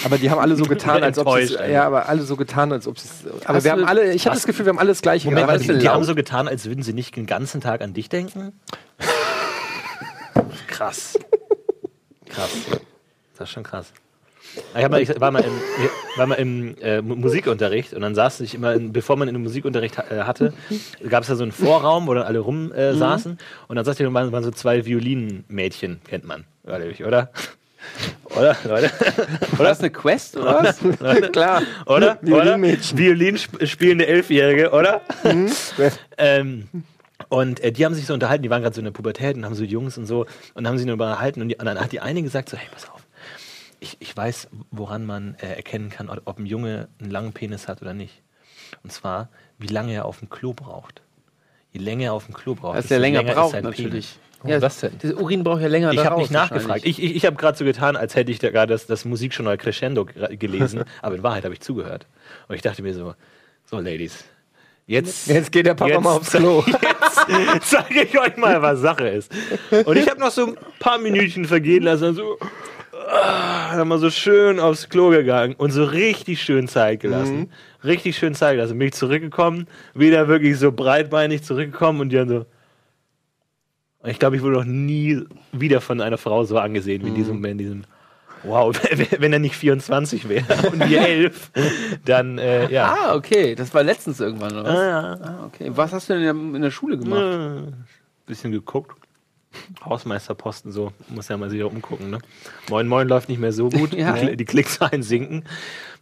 [0.05, 2.71] aber die haben alle so getan, als ob sie Enttäuscht, ja, aber alle so getan,
[2.71, 3.09] als ob sie
[3.45, 5.47] aber Hast wir haben alle, ich habe das Gefühl, wir haben alle das gleiche Moment,
[5.47, 5.61] gemacht.
[5.69, 8.53] also, die haben so getan, als würden sie nicht den ganzen Tag an dich denken.
[10.67, 11.17] krass.
[12.29, 12.49] Krass.
[13.37, 13.91] Das ist schon krass.
[14.77, 15.51] Ich, mal, ich war mal im,
[16.17, 19.33] war mal im äh, Mu- Musikunterricht und dann saß ich immer, in, bevor man in
[19.35, 20.53] den Musikunterricht ha- äh, hatte,
[21.07, 23.37] gab es da so einen Vorraum, wo dann alle rum äh, saßen
[23.69, 27.31] und dann saß ich, waren, waren so zwei Violinenmädchen, kennt man, glaube oder?
[28.25, 28.91] Oder, Leute?
[29.57, 30.79] War das eine Quest oder was?
[31.31, 31.61] Klar.
[31.85, 32.17] Oder?
[32.21, 32.97] Violinmädchen.
[32.97, 33.05] Oder?
[33.05, 35.01] Violin sp spielende Elfjährige, oder?
[36.17, 36.67] ähm,
[37.29, 39.45] und äh, die haben sich so unterhalten, die waren gerade so in der Pubertät und
[39.45, 41.91] haben so Jungs und so und haben sich nur unterhalten und, die, und dann hat
[41.91, 43.05] die eine gesagt so, hey, pass auf,
[43.79, 47.81] ich, ich weiß, woran man äh, erkennen kann, ob, ein Junge einen langen Penis hat
[47.81, 48.21] oder nicht.
[48.83, 51.01] Und zwar, wie lange er auf dem Klo braucht.
[51.73, 54.19] Je länger er auf dem Klo braucht, Dass desto der länger ist braucht sein natürlich.
[54.43, 54.93] Warum das denn?
[55.01, 56.81] Das Urin braucht ja länger ich habe nicht nachgefragt.
[56.83, 59.57] Ich, ich, ich habe gerade so getan, als hätte ich da gerade das, das Musikjournal
[59.57, 62.07] Crescendo gelesen, aber in Wahrheit habe ich zugehört.
[62.47, 63.13] Und ich dachte mir so,
[63.65, 64.23] so Ladies,
[64.87, 66.63] jetzt, Jetzt geht der Papa jetzt mal aufs Klo.
[67.53, 69.31] Jetzt zeige ich euch mal, was Sache ist.
[69.85, 72.37] Und ich habe noch so ein paar Minütchen vergehen lassen, und so
[73.11, 77.51] ah, dann mal so schön aufs Klo gegangen und so richtig schön Zeit gelassen.
[77.83, 78.77] Richtig schön Zeit gelassen.
[78.77, 82.45] Bin ich zurückgekommen, wieder wirklich so breitbeinig zurückgekommen und die dann so.
[84.03, 87.15] Und ich glaube, ich wurde noch nie wieder von einer Frau so angesehen wie in
[87.15, 87.83] diesem Moment, in diesem.
[88.43, 88.75] Wow,
[89.19, 91.51] wenn er nicht 24 wäre und wir 11,
[92.05, 92.95] dann äh, ja.
[92.95, 93.53] Ah, okay.
[93.53, 94.79] Das war letztens irgendwann, oder was?
[94.79, 95.17] Ah, ja.
[95.21, 95.71] Ah, okay.
[95.75, 97.21] Was hast du denn in der, Schule gemacht?
[97.21, 97.71] Äh,
[98.25, 98.97] bisschen geguckt.
[99.85, 102.19] Hausmeisterposten so, muss ja mal wieder umgucken, ne?
[102.69, 104.13] Moin Moin läuft nicht mehr so gut, Ja.
[104.13, 105.43] die, die Klickzahlen sinken.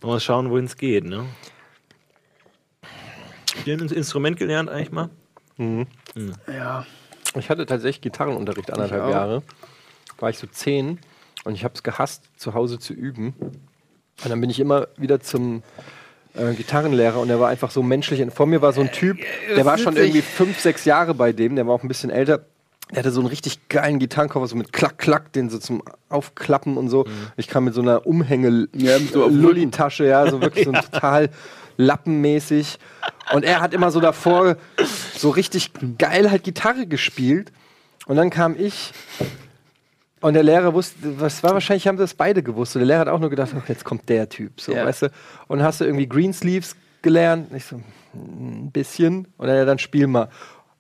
[0.02, 1.26] Man muss schauen, wohin es geht, ne?
[3.66, 5.10] Ihr habt ein Instrument gelernt eigentlich mal?
[6.48, 6.86] Ja.
[7.38, 9.10] Ich hatte tatsächlich Gitarrenunterricht anderthalb.
[9.10, 9.44] Jahre.
[10.20, 11.00] War ich so zehn
[11.44, 13.34] und ich habe es gehasst, zu Hause zu üben.
[13.40, 15.64] Und dann bin ich immer wieder zum
[16.34, 18.26] äh, Gitarrenlehrer und der war einfach so menschlich.
[18.34, 19.18] Vor mir war so ein Typ,
[19.56, 22.46] der war schon irgendwie fünf, sechs Jahre bei dem, der war auch ein bisschen älter.
[22.92, 26.76] Der hatte so einen richtig geilen Gitarrenkoffer, so mit Klack, Klack, den so zum Aufklappen
[26.76, 27.06] und so.
[27.38, 30.66] Ich kam mit so einer Umhänge Ja, mit so auf dem Lulli-Tasche, ja, so wirklich
[30.66, 31.30] so ein total
[31.80, 32.78] lappenmäßig.
[33.34, 34.58] Und er hat immer so davor
[35.16, 37.52] so richtig geil halt Gitarre gespielt.
[38.06, 38.92] Und dann kam ich
[40.22, 42.76] und der Lehrer wusste, was war wahrscheinlich, haben das beide gewusst.
[42.76, 44.86] Und der Lehrer hat auch nur gedacht, oh, jetzt kommt der Typ, so, Ja.
[44.86, 45.12] weißt du.
[45.48, 47.54] Und hast du irgendwie Greensleeves gelernt?
[47.56, 49.28] Ich so, "Hm, ein bisschen.
[49.38, 50.28] Und dann, ja, dann spiel mal.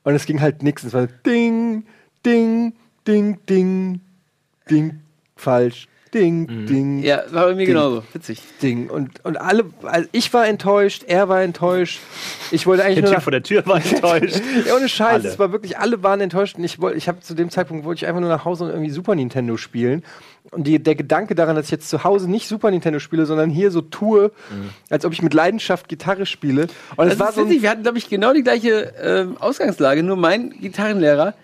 [0.04, 0.84] Und es ging halt nichts.
[0.84, 1.86] Es war Ding,
[2.26, 2.74] Ding,
[3.08, 4.02] Ding, Ding,
[4.70, 5.00] Ding,
[5.38, 7.68] falsch, Ding, Ding, Ja, war bei mir Ding.
[7.68, 8.04] genauso.
[8.14, 8.42] Witzig.
[8.62, 8.90] Ding.
[8.90, 12.00] Und, und alle, also ich war enttäuscht, er war enttäuscht.
[12.52, 14.42] Ich wollte eigentlich Der nur Typ nach, vor der Tür war enttäuscht.
[14.66, 15.30] ja, ohne Scheiß, Alle.
[15.30, 18.00] es war wirklich, alle waren enttäuscht und ich wollte, ich habe zu dem Zeitpunkt wollte
[18.04, 20.04] ich einfach nur nach Hause und irgendwie Super Nintendo spielen.
[20.52, 23.52] Und die, der Gedanke daran, dass ich jetzt zu Hause nicht Super Nintendo spiele, sondern
[23.52, 24.32] hier so tue,
[24.90, 26.64] als ob ich mit Leidenschaft Gitarre spiele.
[26.96, 27.62] Und es Das war ist so witzig.
[27.62, 30.02] Wir hatten, glaube ich, genau die gleiche ähm, Ausgangslage.
[30.02, 31.36] Nur mein Gitarrenlehrer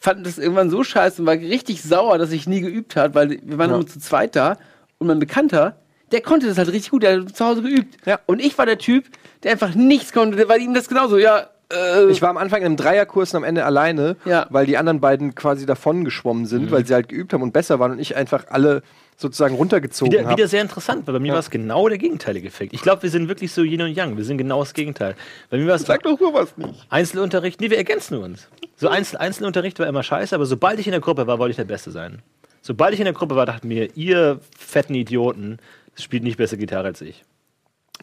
[0.00, 3.38] fand das irgendwann so scheiße und war richtig sauer, dass ich nie geübt hat, weil
[3.42, 3.76] wir waren Ja.
[3.76, 4.56] nur zu zweit da
[4.98, 5.76] und mein Bekannter,
[6.10, 7.96] der konnte das halt richtig gut, der hat zu Hause geübt.
[8.06, 8.18] Ja.
[8.26, 9.04] Und ich war der Typ,
[9.42, 11.18] der einfach nichts konnte, der war ihm das genauso.
[11.18, 14.46] Ja, äh, ich war am Anfang in einem Dreierkurs und am Ende alleine, Ja.
[14.50, 17.78] weil die anderen beiden quasi davon geschwommen sind, weil sie halt geübt haben und besser
[17.78, 18.82] waren und ich einfach alle
[19.20, 20.36] sozusagen runtergezogen Wieder, habe.
[20.36, 22.72] wieder sehr interessant, weil bei mir war es genau der gegenteilige Effekt.
[22.72, 24.16] Ich glaube, wir sind wirklich so Yin und Yang.
[24.16, 25.14] Wir sind genau das Gegenteil.
[25.50, 26.86] Bei mir war es Sag doch sowas nicht.
[26.88, 28.48] Einzelunterricht, nee, wir ergänzen uns.
[28.76, 31.56] So Einzel Einzelunterricht war immer scheiße, aber sobald ich in der Gruppe war, wollte ich
[31.56, 32.22] der Beste sein.
[32.62, 35.58] Sobald ich in der Gruppe war, dachte mir, ihr fetten Idioten,
[35.96, 37.22] spielt nicht besser Gitarre als ich.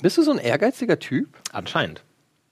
[0.02, 1.30] Bist du so ein ehrgeiziger Typ?
[1.52, 2.04] Anscheinend.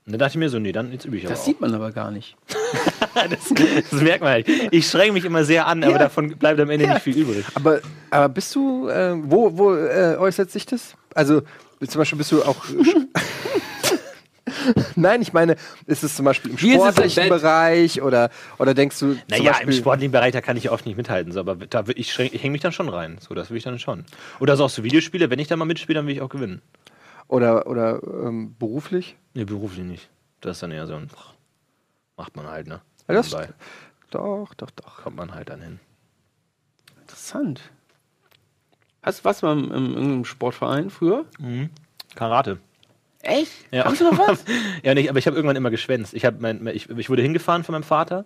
[0.06, 1.46] Und dann dachte ich mir so, nee, dann jetzt übe ich aber Das auch.
[1.46, 2.36] sieht man aber gar nicht.
[3.16, 3.52] das,
[3.90, 4.48] das merkt man halt.
[4.72, 5.98] Ich schränke mich immer sehr an, aber Ja.
[5.98, 7.44] davon bleibt am Ende nicht viel übrig.
[7.56, 10.96] Aber, aber bist du, äh, wo, wo äh, äußert sich das?
[11.16, 11.42] Also,
[11.88, 12.58] zum Beispiel bist du auch.
[14.96, 15.56] Nein, ich meine,
[15.88, 17.30] ist es zum Beispiel im sportlichen?
[17.30, 19.16] Bereich oder, oder denkst du.
[19.28, 21.84] Naja, Beispiel, im sportlichen Bereich, da kann ich ja oft nicht mithalten, so, aber da
[21.96, 23.18] ich, ich hänge mich dann schon rein.
[23.20, 24.06] So, das will ich dann schon.
[24.40, 26.62] Oder so auch so Videospiele, wenn ich da mal mitspiele, dann will ich auch gewinnen.
[27.28, 29.16] Oder, oder ähm, beruflich?
[29.34, 30.10] Nee, beruflich nicht.
[30.42, 31.10] Das ist dann eher so ein.
[32.18, 32.82] Macht man halt, ne?
[33.08, 33.54] Ja, das Nebenbei
[34.12, 35.04] Doch, doch, doch.
[35.04, 35.80] kommt man halt dann hin.
[37.02, 37.62] Interessant.
[39.02, 41.26] Hast du was mal im, im, im Sportverein früher?
[42.16, 42.60] Karate.
[43.22, 43.52] Echt?
[43.72, 43.86] Ja.
[43.86, 44.46] Hast du noch was?
[44.84, 46.14] ja, nicht, aber ich habe irgendwann immer geschwänzt.
[46.14, 48.26] Ich, hab mein, ich, ich wurde hingefahren von meinem Vater,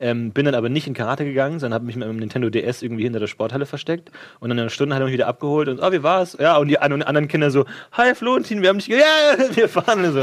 [0.00, 2.82] ähm, bin dann aber nicht in Karate gegangen, sondern habe mich mit meinem Nintendo DS
[2.82, 5.68] irgendwie hinter der Sporthalle versteckt und dann in einer Stunde hat er mich wieder abgeholt
[5.68, 6.36] und, oh, wie war's?
[6.40, 8.98] Ja, und die anderen Kinder so, hi Florentin, wir haben dich, ja,
[9.54, 10.22] wir fahren und so.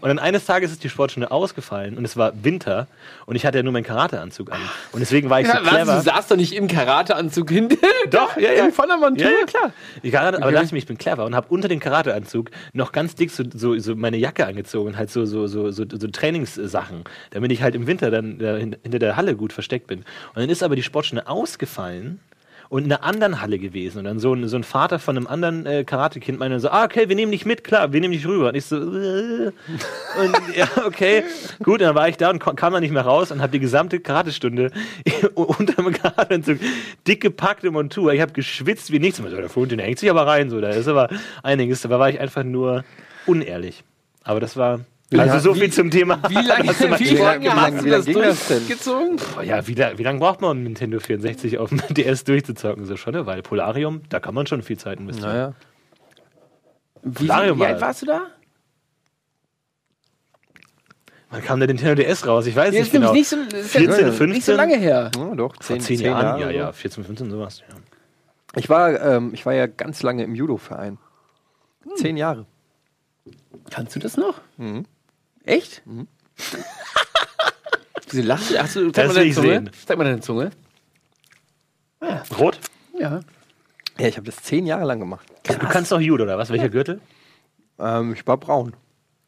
[0.00, 2.86] Und dann eines Tages ist die Sportstunde ausgefallen und es war Winter
[3.26, 4.58] und ich hatte ja nur meinen Karateanzug an.
[4.92, 5.94] Und deswegen war ich so Ja, was, clever.
[5.96, 7.76] du saßt doch nicht im Karateanzug hinter.
[8.10, 8.64] Doch, ja, ja.
[8.66, 9.26] In voller Montur?
[9.26, 9.72] Ja, ja, klar.
[10.10, 10.54] Karate, Aber Okay.
[10.54, 13.44] dachte ich mir, ich bin clever und habe unter den Karateanzug noch ganz dick so,
[13.54, 17.74] so, so meine Jacke angezogen halt so, so, so, so, so Trainingssachen, damit ich halt
[17.74, 20.00] im Winter dann hin- hinter der Halle gut versteckt bin.
[20.00, 22.20] Und dann ist aber die Sportstunde ausgefallen
[22.72, 23.98] und in einer anderen Halle gewesen.
[23.98, 26.84] Und dann so ein, so ein Vater von einem anderen äh, Karatekind meinte so, ah,
[26.84, 28.48] okay, wir nehmen dich mit, klar, wir nehmen dich rüber.
[28.48, 31.22] Und ich so, äh, und ja, okay,
[31.62, 33.58] gut, und dann war ich da und kam dann nicht mehr raus und habe die
[33.58, 34.70] gesamte Karatestunde
[35.34, 36.60] unter dem Karateanzug
[37.06, 38.14] dick gepackt im Montur.
[38.14, 39.20] Ich habe geschwitzt wie nichts.
[39.20, 41.10] Und so, der Fund, den hängt sich aber rein, so, da ist aber
[41.42, 41.82] einiges.
[41.82, 42.84] Da war ich einfach nur
[43.26, 43.84] unehrlich.
[44.24, 44.80] Aber das war,
[45.20, 46.20] also so viel zum Thema.
[46.28, 48.04] Wie lange, Hast du mal- wie Wie lange hast du wie das
[48.48, 49.16] durchgezogen?
[49.34, 52.84] Boah, Ja, wie, wie lange braucht man, um Nintendo 64 auf dem DS durchzuzocken?
[52.84, 53.42] So schon eine Weile.
[53.42, 55.30] Polarium, da kann man schon viel Zeit investieren.
[55.32, 55.54] Naja.
[57.02, 58.26] Wie, Solarium wie alt warst du da?
[61.30, 62.46] Wann kam der Nintendo DS raus?
[62.46, 63.12] Ich weiß Ja, nicht genau.
[63.12, 64.42] nicht so, das ist ja 14, nicht 15?
[64.42, 65.10] so lange her.
[65.16, 66.40] Ja, doch, Vor zehn, zehn, zehn Jahren?
[66.40, 67.62] Jahre ja, ja, 14, 15, sowas.
[67.68, 67.74] Ja.
[68.56, 70.98] Ich war, ähm, ich war ja ganz lange im Judo-Verein.
[71.96, 72.44] Zehn Jahre.
[73.70, 74.40] Kannst du das noch?
[75.44, 75.82] Echt?
[78.10, 78.58] Wieso lachst du?
[78.58, 79.64] Hast du zeig Das mal deine Zunge.
[79.86, 80.50] Zeig mal deine Zunge.
[82.38, 82.58] Rot?
[82.98, 83.20] Ja.
[83.98, 85.26] Ja, ich habe das zehn Jahre lang gemacht.
[85.44, 86.50] Du kannst doch Judo, oder was?
[86.50, 87.00] Welcher Gürtel?
[87.78, 88.74] Ähm, ich war braun.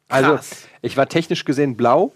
[0.07, 0.67] Also, Krass.
[0.81, 2.13] ich war technisch gesehen blau.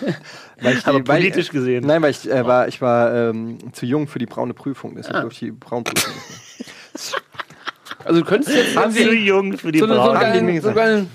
[0.60, 1.86] weil ich die- Aber weil- politisch gesehen.
[1.86, 4.96] Nein, weil ich äh, war, ich war ähm, zu jung für die braune Prüfung.
[4.96, 5.20] Deshalb Ah.
[5.22, 7.20] durfte ich die Braunprüfung nicht mehr.
[8.02, 9.94] Also du könntest jetzt Zu irgendwie jung für die so, so.
[10.14, 10.76] Haben die mir geilen, so einen gesagt.
[10.76, 11.10] geilen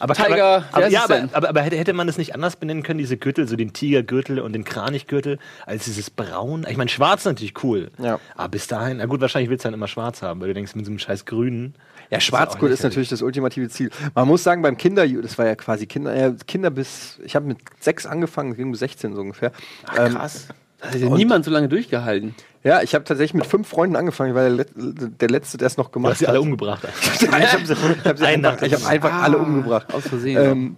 [0.00, 2.82] Aber, Tiger, aber, aber, ist ja, aber, aber, aber hätte, man das nicht anders benennen
[2.82, 6.66] können, diese Gürtel, so den Tigergürtel und den Kranichgürtel, als dieses Braun?
[6.68, 7.90] Ich meine, schwarz ist natürlich cool.
[7.98, 8.20] Ja.
[8.36, 10.74] Aber bis dahin, na gut, wahrscheinlich willst du dann immer schwarz haben, weil du denkst,
[10.74, 11.74] mit so einem scheiß Grünen.
[12.10, 13.90] Ja, ist Schwarzgurt auch ist natürlich das ultimative Ziel.
[14.14, 17.46] Man muss sagen, beim Kinder, das war ja quasi Kinder, äh, Kinder bis, ich habe
[17.46, 19.52] mit sechs angefangen, ging bis 16 so ungefähr.
[19.96, 20.48] Ähm, Krass.
[20.80, 22.34] Das hat ja niemand so lange durchgehalten.
[22.62, 25.76] ja, ich habe tatsächlich mit fünf Freunden angefangen, weil der, Let der letzte, der es
[25.76, 26.42] noch Du gemacht hast sie alle hat.
[26.44, 26.82] umgebracht.
[27.20, 29.92] ich habe sie, ich hab sie einfach, ich hab einfach Ah, alle umgebracht.
[29.92, 30.38] Aus Versehen.
[30.40, 30.76] Ähm,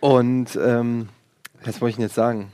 [0.00, 1.08] und ähm,
[1.64, 2.52] was wollte ich denn jetzt sagen?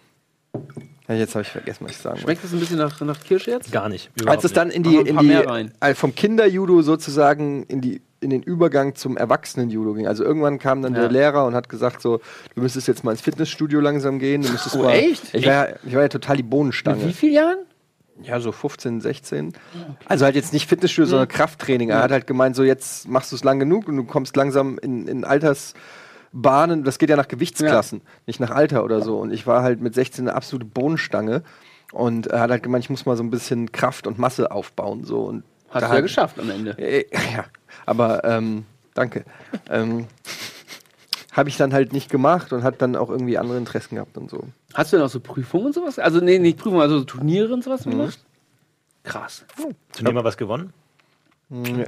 [1.08, 2.22] Ja, jetzt habe ich vergessen, was ich sagen wollte.
[2.22, 3.72] Schmeckt das ein bisschen nach, nach Kirsche jetzt?
[3.72, 4.10] Gar nicht.
[4.26, 8.42] Als es dann in die, in die äh, vom Kinderjudo sozusagen in die in den
[8.42, 10.06] Übergang zum Erwachsenen-Judo ging.
[10.06, 11.00] Also irgendwann kam dann Ja.
[11.02, 12.20] der Lehrer und hat gesagt so,
[12.54, 14.42] du müsstest jetzt mal ins Fitnessstudio langsam gehen.
[14.42, 15.34] Du müsstest Oh, mal, echt?
[15.34, 17.06] Ich war, ja, ich war ja total die Mit Bohnenstange.
[17.06, 17.58] wie vielen Jahren?
[18.22, 19.54] Ja, so 15, 16.
[20.04, 21.88] Also halt jetzt nicht Fitnessstudio, sondern Krafttraining.
[21.88, 24.78] Er hat halt gemeint, so jetzt machst du es lang genug und du kommst langsam
[24.78, 25.24] in, in
[26.32, 26.84] Altersbahnen.
[26.84, 29.18] Das geht ja nach Gewichtsklassen, nicht nach Alter oder so.
[29.18, 31.42] Und ich war halt mit 16 eine absolute Bohnenstange.
[31.92, 35.04] Und er hat halt gemeint, ich muss mal so ein bisschen Kraft und Masse aufbauen.
[35.04, 35.22] So.
[35.22, 36.72] Und Hast du ja geschafft am Ende.
[36.78, 37.04] äh,
[37.34, 37.44] ja,
[37.86, 38.64] aber ähm,
[38.94, 39.24] danke.
[39.68, 40.06] ähm,
[41.32, 44.30] habe ich dann halt nicht gemacht und hat dann auch irgendwie andere Interessen gehabt und
[44.30, 44.44] so.
[44.74, 45.98] Hast du denn auch so Prüfungen und sowas?
[45.98, 48.24] Also, nee, nicht Prüfungen, also so Turniere und sowas gemacht?
[49.04, 49.44] Krass.
[49.92, 50.72] Turnier mal was gewonnen?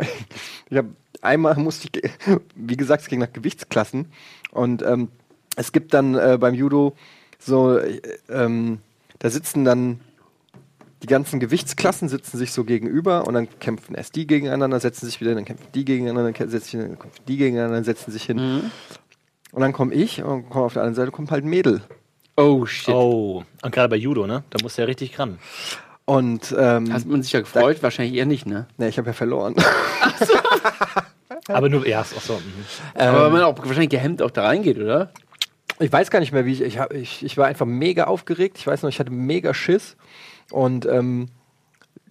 [0.71, 0.89] Ich habe
[1.21, 2.11] einmal musste ich,
[2.57, 4.07] wie gesagt, es ging nach Gewichtsklassen
[4.51, 5.09] und ähm,
[5.57, 6.95] es gibt dann äh, beim Judo
[7.39, 8.79] so, äh, ähm,
[9.19, 10.01] da sitzen dann
[11.03, 15.21] die ganzen Gewichtsklassen sitzen sich so gegenüber und dann kämpfen erst die gegeneinander, setzen sich
[15.21, 18.71] wieder, dann kämpfen die gegeneinander, dann setzen sich, dann kämpfen die gegeneinander, setzen sich hin.
[19.51, 21.83] Und dann komme ich und komm auf der anderen Seite kommt halt ein Mädel.
[22.37, 22.95] Oh, shit.
[22.95, 24.45] Oh, und gerade bei Judo, ne?
[24.51, 25.39] Da musst du ja richtig ran.
[26.05, 27.83] Und ähm, Hast man sich ja gefreut?
[27.83, 28.67] Wahrscheinlich eher nicht, ne?
[28.77, 29.55] ne, ich habe ja verloren.
[31.49, 32.15] Aber nur erst.
[32.17, 32.35] Ach so.
[32.35, 32.41] mhm.
[32.95, 35.13] Aber wenn man auch wahrscheinlich gehemmt auch da reingeht, oder?
[35.79, 36.61] Ich weiß gar nicht mehr, wie ich.
[36.61, 38.59] Ich, hab, ich, ich war einfach mega aufgeregt.
[38.59, 39.97] Ich weiß noch, ich hatte mega Schiss.
[40.53, 41.29] Und ähm,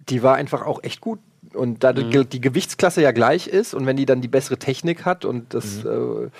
[0.08, 1.20] die war einfach auch echt gut
[1.54, 5.04] und da die, die Gewichtsklasse ja gleich ist und wenn die dann die bessere Technik
[5.04, 6.30] hat und das äh,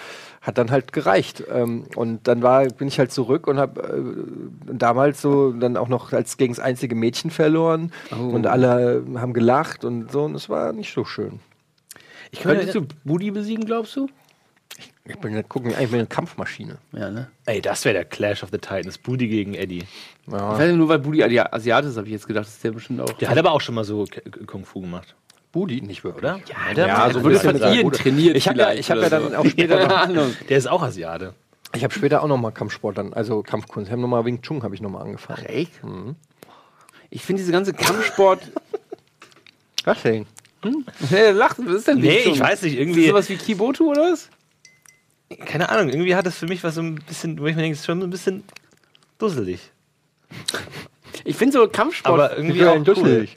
[0.40, 1.44] hat dann halt gereicht.
[1.52, 5.88] Ähm, und dann war, bin ich halt zurück und habe äh, damals so dann auch
[5.88, 10.48] noch als gegen das einzige Mädchen verloren und alle haben gelacht und so und es
[10.48, 11.40] war nicht so schön.
[12.30, 14.08] Ich kann Könntest du Budi besiegen, glaubst du?
[15.04, 16.78] Ich bin ja gucken eigentlich eine Kampfmaschine.
[16.92, 17.28] Ja, ne?
[17.46, 18.98] Ey, das wäre der Clash of the Titans.
[18.98, 19.82] Budi gegen Eddie.
[20.30, 20.52] Ja.
[20.52, 22.70] Ich weiß nicht, nur weil Budi Asi- Asiate ist, habe ich jetzt gedacht, dass der
[22.70, 23.12] bestimmt auch.
[23.14, 24.04] Der hat aber auch schon mal so
[24.46, 25.14] Kung Fu gemacht,
[25.50, 26.22] Budi nicht wirklich.
[26.22, 26.40] oder?
[26.48, 29.08] Ja, der- Ja, so so würde ihr mit- trainiert Ich habe ja, ich hab ja
[29.08, 29.37] dann so.
[29.37, 30.37] auch später Keine noch, Ahnung.
[30.48, 31.35] Der ist auch Asiate.
[31.74, 33.88] ich habe später auch noch mal Kampfsport dann, also Kampfkunst.
[33.88, 35.44] Ich habe noch mal Wing Chun habe ich noch mal angefangen.
[35.46, 35.72] Echt?
[37.11, 38.40] Ich finde diese ganze Kampfsport.
[39.85, 40.26] Was denn?
[41.11, 42.32] Hey, lacht, was ist denn Nee, Wing Chun?
[42.35, 43.00] ich weiß nicht, Ist irgendwie.
[43.02, 44.28] das sowas wie Kibotu oder was?
[45.37, 47.77] Keine Ahnung, irgendwie hat das für mich was so ein bisschen, wo ich mir denke,
[47.77, 48.45] ist schon so ein bisschen
[49.18, 49.61] dusselig.
[51.25, 52.12] Ich finde so Kampfsport.
[52.12, 53.37] Aber irgendwie Wie auch dusselig?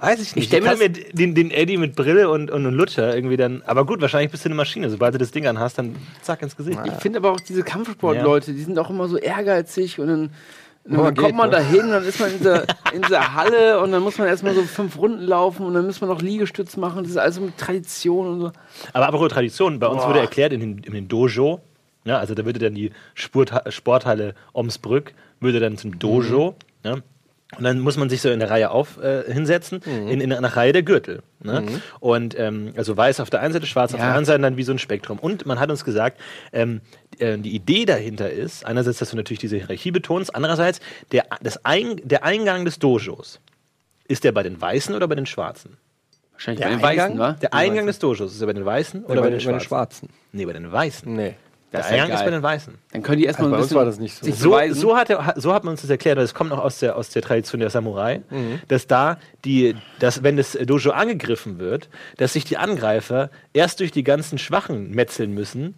[0.00, 0.44] Weiß ich nicht.
[0.44, 3.36] Ich, stell mir kann mir den, den Eddie mit Brille und, und, und Luther irgendwie
[3.36, 3.62] dann.
[3.62, 4.90] Aber gut, wahrscheinlich bist du eine Maschine.
[4.90, 6.78] Sobald du das Ding anhast, dann zack ins Gesicht.
[6.84, 10.30] Ich finde aber auch diese Kampfsportleute, die sind auch immer so ehrgeizig und dann,
[10.86, 11.56] und dann kommt man ne?
[11.56, 14.54] da hin, dann ist man in dieser, in dieser Halle und dann muss man erstmal
[14.54, 17.02] so fünf Runden laufen und dann muss man noch Liegestütz machen.
[17.02, 18.52] Das ist alles so mit Tradition und so.
[18.92, 20.10] Aber apropos Tradition, bei uns Boah.
[20.10, 21.60] wurde erklärt in den, in den Dojo,
[22.04, 26.96] ja, also da würde dann die Sport, Sporthalle Omsbrück, würde dann zum Dojo, ja,
[27.58, 30.56] und dann muss man sich so in der Reihe auf äh, hinsetzen, in, in einer
[30.56, 31.22] Reihe der Gürtel.
[31.42, 31.62] Ne?
[32.00, 34.06] Und ähm, also weiß auf der einen Seite, schwarz auf Ja.
[34.06, 35.18] der anderen Seite, dann wie so ein Spektrum.
[35.18, 36.20] Und man hat uns gesagt,
[36.52, 36.80] ähm,
[37.20, 40.80] äh, die Idee dahinter ist, einerseits, dass du natürlich diese Hierarchie betonst, andererseits,
[41.12, 43.40] der, das Ein, der Eingang des Dojos,
[44.06, 45.76] ist der bei den Weißen oder bei den Schwarzen?
[46.32, 47.18] Wahrscheinlich Der bei den Weißen, Eingang?
[47.18, 47.32] wa?
[47.40, 49.52] Der Eingang des Dojos, ist er bei den Weißen oder Oder bei, bei, den bei
[49.52, 50.08] den Schwarzen?
[50.32, 51.14] Nee, bei den Weißen.
[51.14, 51.36] Nee.
[51.72, 52.30] Der Das ist ja Eingang ist geil.
[52.30, 52.74] bei den Weißen.
[52.92, 54.30] Dann können die erstmal Also ein bisschen war das nicht so.
[54.30, 56.94] So, so, hat er, so hat man uns das erklärt, das kommt noch aus der,
[56.96, 58.60] aus der Tradition der Samurai, Mhm.
[58.68, 63.90] dass da die, dass wenn das Dojo angegriffen wird, dass sich die Angreifer erst durch
[63.90, 65.74] die ganzen Schwachen metzeln müssen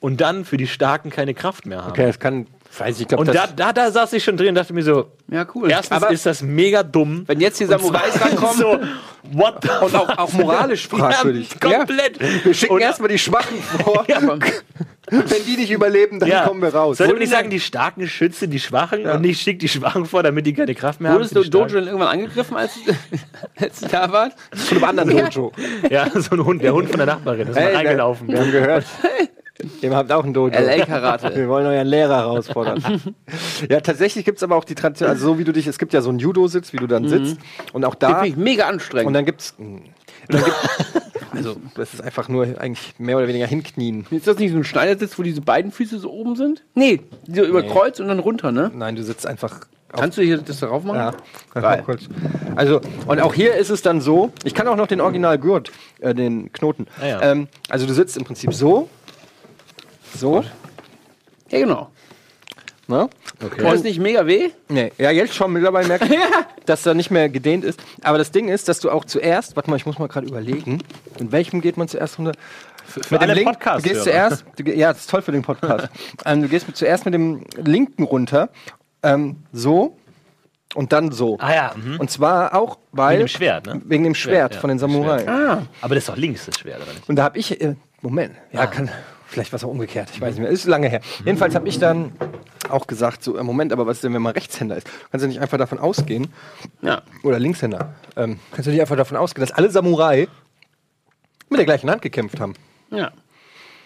[0.00, 1.90] und dann für die Starken keine Kraft mehr haben.
[1.90, 2.46] Okay, das kann,
[2.78, 4.72] weiß ich, ich glaube, Und da, das da, da saß ich schon drin und dachte
[4.72, 5.70] mir so, ja, cool.
[5.70, 7.24] erstens Aber ist das mega dumm.
[7.26, 8.78] wenn jetzt die Samurais rankommen, so,
[9.32, 11.50] what the und auch, auch moralisch fragwürdig.
[11.62, 12.18] Ja, komplett.
[12.44, 14.04] Wir schicken Und- erstmal die Schwachen vor.
[15.12, 16.46] Wenn die nicht überleben, dann Ja.
[16.46, 16.98] kommen wir raus.
[16.98, 20.22] Sollte man nicht sagen, die Starken schützen die Schwachen und nicht schickt die Schwachen vor,
[20.22, 21.42] damit die keine Kraft mehr wurdest haben?
[21.42, 22.72] du für die Dojo dann irgendwann angegriffen, als,
[23.60, 24.32] als ihr da wart?
[24.54, 25.52] Von einem anderen Dojo.
[25.90, 28.28] Ja, so ein Hund, der Hund von der Nachbarin ist mal Hey, reingelaufen.
[28.28, 28.84] Wir haben gehört.
[29.82, 30.52] Ihr habt auch ein Dojo.
[30.58, 31.34] LA-Karate.
[31.34, 32.82] Wir wollen euren Lehrer herausfordern.
[33.68, 35.92] ja, tatsächlich gibt es aber auch die Tradition, also so wie du dich, es gibt
[35.92, 37.36] ja so einen Judo-Sitz, wie du dann sitzt.
[37.72, 38.14] Und auch Das da.
[38.20, 39.14] finde ich mega Und anstrengend.
[39.16, 39.54] dann gibt's.
[39.58, 39.82] und
[40.28, 40.56] Dann gibt,
[41.32, 44.06] also, das ist einfach nur eigentlich mehr oder weniger hinknien.
[44.10, 46.62] Ist das nicht so ein Schneidersitz, wo diese beiden Füße so oben sind?
[46.74, 47.00] Nee,
[47.32, 48.70] so über Kreuz und dann runter, ne?
[48.74, 49.60] Nein, du sitzt einfach.
[49.92, 51.14] Kannst du hier das darauf machen?
[51.54, 51.60] ja.
[51.60, 52.02] Mal kurz.
[52.54, 56.14] Also, und auch hier ist es dann so, ich kann auch noch den Original-Gurt, äh,
[56.14, 56.86] den Knoten.
[57.02, 57.22] Ah, ja.
[57.22, 58.88] ähm, also, du sitzt im Prinzip so.
[60.16, 60.44] So.
[61.50, 61.90] Ja, genau.
[62.90, 63.08] Ne?
[63.38, 64.50] Tut das nicht mega weh?
[64.68, 66.18] Nee, ja, jetzt schon mittlerweile merke ich,
[66.66, 67.80] dass er nicht mehr gedehnt ist.
[68.02, 70.82] Aber das Ding ist, dass du auch zuerst, warte mal, ich muss mal gerade überlegen,
[71.18, 72.32] in welchem geht man zuerst runter?
[73.10, 73.94] Mit alle Link, du Podcast-Hörer.
[73.94, 75.88] gehst zuerst, du, ja, das ist toll für den Podcast.
[76.24, 78.50] ähm, du gehst mit, zuerst mit dem linken runter,
[79.04, 79.96] ähm, so
[80.74, 81.38] und dann so.
[81.38, 82.00] Ah ja, mhm.
[82.00, 83.18] Und zwar auch, weil.
[83.18, 83.82] Wegen dem Schwert, ne?
[83.84, 85.28] Wegen dem Schwert, ja, von den Samurai.
[85.28, 85.62] Ah.
[85.80, 87.08] aber das ist doch links das Schwert, oder nicht?
[87.08, 88.90] Und da habe ich, äh, Moment, ja, kann,
[89.30, 91.00] vielleicht war es auch umgekehrt, ich weiß nicht mehr, ist lange her.
[91.24, 92.12] Jedenfalls habe ich dann
[92.68, 94.86] auch gesagt, so, äh, Moment, aber was ist denn, wenn man Rechtshänder ist?
[95.10, 96.28] Kannst du nicht einfach davon ausgehen,
[96.82, 97.02] Ja.
[97.22, 100.28] oder Linkshänder, ähm, kannst du nicht einfach davon ausgehen, dass alle Samurai
[101.48, 102.54] mit der gleichen Hand gekämpft haben?
[102.90, 103.12] Ja.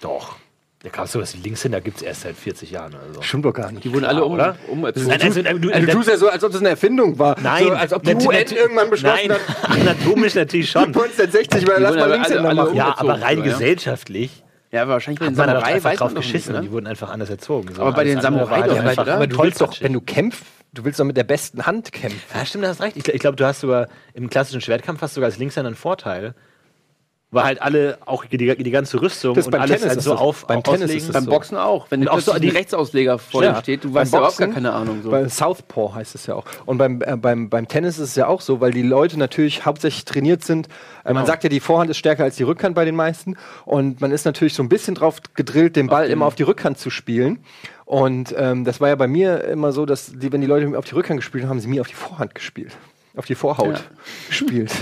[0.01, 0.37] Doch.
[0.83, 3.23] Da gab es sowas wie Linkshänder, gibt es erst seit 40 Jahren oder so.
[3.23, 3.85] Stimmt doch gar nicht.
[3.85, 4.57] Die wurden alle um, oder?
[4.71, 5.09] umerzogen.
[5.09, 7.41] Nein, also, du, Also, du tust ja so, als ob das eine Erfindung war.
[7.41, 10.85] Nein, So, als ob die UN irgendwann beschlossen Nein, hat, anatomisch natürlich schon.
[10.89, 12.77] 1960, weil Die lass mal aber Linkshänder alle- alle machen.
[12.77, 13.45] Ja, aber rein ja.
[13.45, 14.44] gesellschaftlich
[14.75, 16.53] Ja, aber wahrscheinlich bei hat den man da doch Samurai einfach weiß drauf man geschissen
[16.53, 17.73] nicht, und die wurden einfach anders erzogen.
[17.73, 19.15] So, Aber bei den Samurai war doch halt einfach oder?
[19.15, 22.21] aber du willst doch, wenn du kämpfst, du willst doch mit der besten Hand kämpfen.
[22.35, 22.97] Ja, stimmt, du hast recht.
[22.97, 25.77] Ich, ich glaube, du hast sogar im klassischen Schwertkampf hast du sogar als Linkshänder einen
[25.77, 26.35] Vorteil.
[27.35, 30.05] Weil halt alle, auch die, die ganze Rüstung Das und beim alles Tennis halt ist
[30.05, 30.21] so das.
[30.21, 30.99] auf, Beim auf Tennis auslegen.
[30.99, 31.33] ist das Beim.
[31.33, 31.87] Boxen auch.
[31.91, 33.61] Wenn auch auch so die Rechtsausleger vor dir Ja.
[33.61, 35.03] steht, du weißt ja überhaupt gar Boxen- keine Ahnung.
[35.03, 35.11] So.
[35.11, 36.45] Bei Southpaw heißt es ja auch.
[36.65, 39.67] Und beim, äh, beim, beim Tennis ist es ja auch so, weil die Leute natürlich
[39.67, 40.69] hauptsächlich trainiert sind.
[41.05, 43.37] Äh, Man sagt ja, die Vorhand ist stärker als die Rückhand bei den meisten.
[43.65, 46.79] Und man ist natürlich so ein bisschen drauf gedrillt, den Ball immer auf die Rückhand
[46.79, 47.41] zu spielen.
[47.85, 50.85] Und ähm, das war ja bei mir immer so, dass die, wenn die Leute auf
[50.87, 52.73] die Rückhand gespielt haben, haben sie mir auf die Vorhand gespielt.
[53.17, 53.81] Auf die Vorhaut Ja.
[54.29, 54.73] gespielt.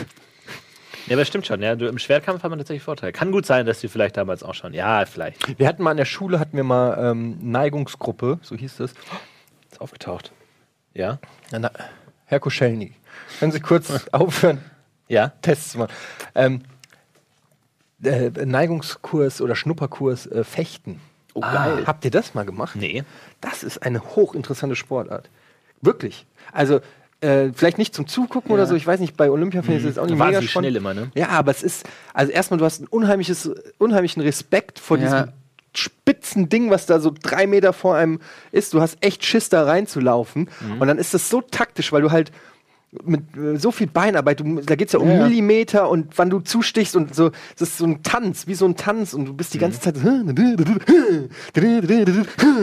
[1.07, 1.63] Ja, aber stimmt schon.
[1.63, 3.13] Ja, du, Im Schwertkampf hat man tatsächlich Vorteil.
[3.13, 4.73] Kann gut sein, dass die vielleicht damals auch schon.
[4.73, 5.59] Ja, vielleicht.
[5.59, 8.93] Wir hatten mal in der Schule, hatten wir mal ähm, Neigungsgruppe, so hieß das.
[9.71, 10.33] Ist aufgetaucht.
[10.95, 11.19] Ja.
[11.51, 11.71] Na, na,
[12.27, 12.93] Herr Koschelny,
[13.39, 14.63] können Sie kurz aufhören?
[15.09, 15.33] Ja.
[15.43, 15.93] Tests machen.
[16.35, 16.63] Ähm,
[18.03, 21.01] äh, Neigungskurs oder Schnupperkurs äh, Fechten.
[21.35, 21.85] Oh, geil.
[21.87, 22.77] Habt ihr das mal gemacht?
[22.77, 23.05] Nee.
[23.41, 25.31] Das ist eine hochinteressante Sportart.
[25.81, 26.27] Wirklich.
[26.53, 26.81] Also,
[27.23, 29.97] äh, vielleicht nicht zum Zugucken oder so, ich weiß nicht, bei Olympia finde ich das
[29.99, 30.71] auch nicht War mega sie spannend.
[30.71, 31.11] schnell immer, ne?
[31.15, 35.05] Ja, aber es ist, also erstmal, du hast einen unheimliches, unheimlichen Respekt vor Ja.
[35.05, 35.33] diesem
[35.75, 38.75] spitzen Ding, was da so drei Meter vor einem ist.
[38.75, 40.51] Du hast echt Schiss, da reinzulaufen.
[40.61, 40.81] Mhm.
[40.81, 42.31] Und dann ist das so taktisch, weil du halt
[43.05, 45.27] mit äh, so viel Beinarbeit, du, da geht es ja um Ja.
[45.27, 48.77] Millimeter und wann du zustichst und so, das ist so ein Tanz, wie so ein
[48.77, 50.03] Tanz und du bist die ganze Zeit so.
[50.05, 50.11] Das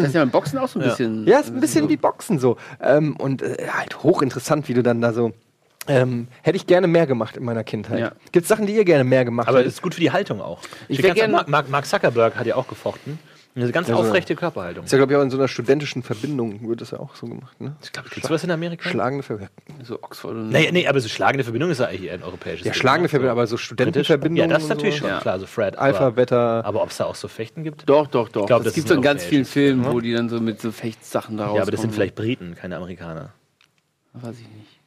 [0.07, 1.25] ist ja beim Boxen auch so ein bisschen.
[1.27, 2.57] Ja, ist ein bisschen wie Boxen so.
[2.81, 5.31] Ähm, und äh, halt hochinteressant, wie du dann da so.
[5.87, 7.99] Ähm, hätte ich gerne mehr gemacht in meiner Kindheit.
[7.99, 8.11] Ja.
[8.31, 9.73] Gibt es Sachen, die ihr gerne mehr gemacht Aber es hättet?
[9.73, 10.59] ist gut für die Haltung auch.
[10.87, 13.17] Ich Ich wär ganz gern- Mark, Mark, Mark Zuckerberg hat ja auch gefochten.
[13.55, 14.85] Eine ganz Also- aufrechte Körperhaltung.
[14.85, 17.25] Ist ja, glaube ich, auch in so einer studentischen Verbindung wird das ja auch so
[17.27, 17.59] gemacht.
[17.59, 17.75] Ne?
[17.81, 18.87] Ich glaube, gibt es was in Amerika?
[18.89, 19.49] Schlagende Verbindung.
[19.83, 20.49] So Oxford und.
[20.49, 23.09] Nee, nee, aber so schlagende Verbindung ist ja eigentlich eher ein europäisches Ja, schlagende ne?
[23.09, 23.65] Verbindung, aber so britisch.
[23.65, 24.49] Studentenverbindungen.
[24.49, 24.99] Ja, das ist natürlich so.
[25.01, 25.19] schon Ja.
[25.19, 25.77] klar, so Fred.
[25.77, 26.61] Alpha, aber, Beta.
[26.61, 27.89] aber ob es da auch so Fechten gibt?
[27.89, 28.45] Doch, doch, doch.
[28.45, 29.45] glaub, das das gibt so in ganz vielen.
[29.45, 31.93] Filmen, wo die dann so mit so Fechtsachen da Ja, aber das sind rauskommen.
[31.93, 33.33] vielleicht Briten, keine Amerikaner.
[34.13, 34.79] Weiß ich nicht.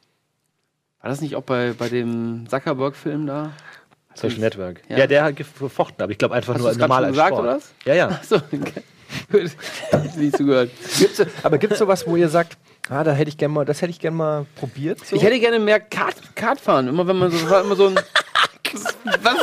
[1.01, 3.51] War das nicht auch bei, bei dem Zuckerberg-Film da?
[4.15, 4.81] Social Network.
[4.89, 4.99] Ja.
[4.99, 7.41] Ja, der hat gefochten, aber ich glaube einfach Hast nur normal als gesagt, Sport.
[7.43, 7.73] oder was?
[7.85, 8.07] Ja, ja.
[8.09, 8.83] Achso, okay.
[9.31, 9.51] Gut.
[10.17, 10.71] Nicht zugehört.
[10.97, 12.57] Gibt's, aber gibt es sowas, wo ihr sagt,
[12.89, 15.05] ah, da hätte ich gerne mal, das hätte ich gerne mal probiert?
[15.05, 15.15] So?
[15.15, 16.87] Ich hätte gerne mehr Kart, Kart fahren.
[16.87, 17.95] Immer wenn man so, immer so ein.
[19.21, 19.42] Was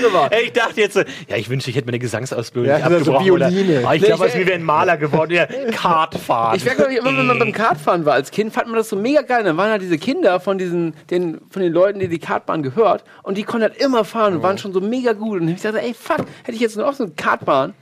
[0.30, 3.04] Ey, ich dachte jetzt, so, ja, ich wünschte, ich hätte meine Gesangsausbildung Ja, nicht oder
[3.04, 3.50] so abgebrochen.
[3.52, 3.78] Violine.
[3.80, 5.32] Oder, ah, ich Nee, glaube, ich- wir wären Maler geworden.
[5.32, 6.56] Ja, Kart fahren.
[6.56, 9.22] Ich ich, immer, wenn man beim Kartfahren war als Kind, fand man das so mega
[9.22, 9.44] geil.
[9.44, 13.04] Dann waren halt diese Kinder von diesen, den, von den Leuten, die die Kartbahn gehört.
[13.22, 15.40] Und die konnten halt immer fahren und waren schon so mega gut.
[15.40, 17.74] Und ich dachte, ey, fuck, hätte ich jetzt noch so eine Kartbahn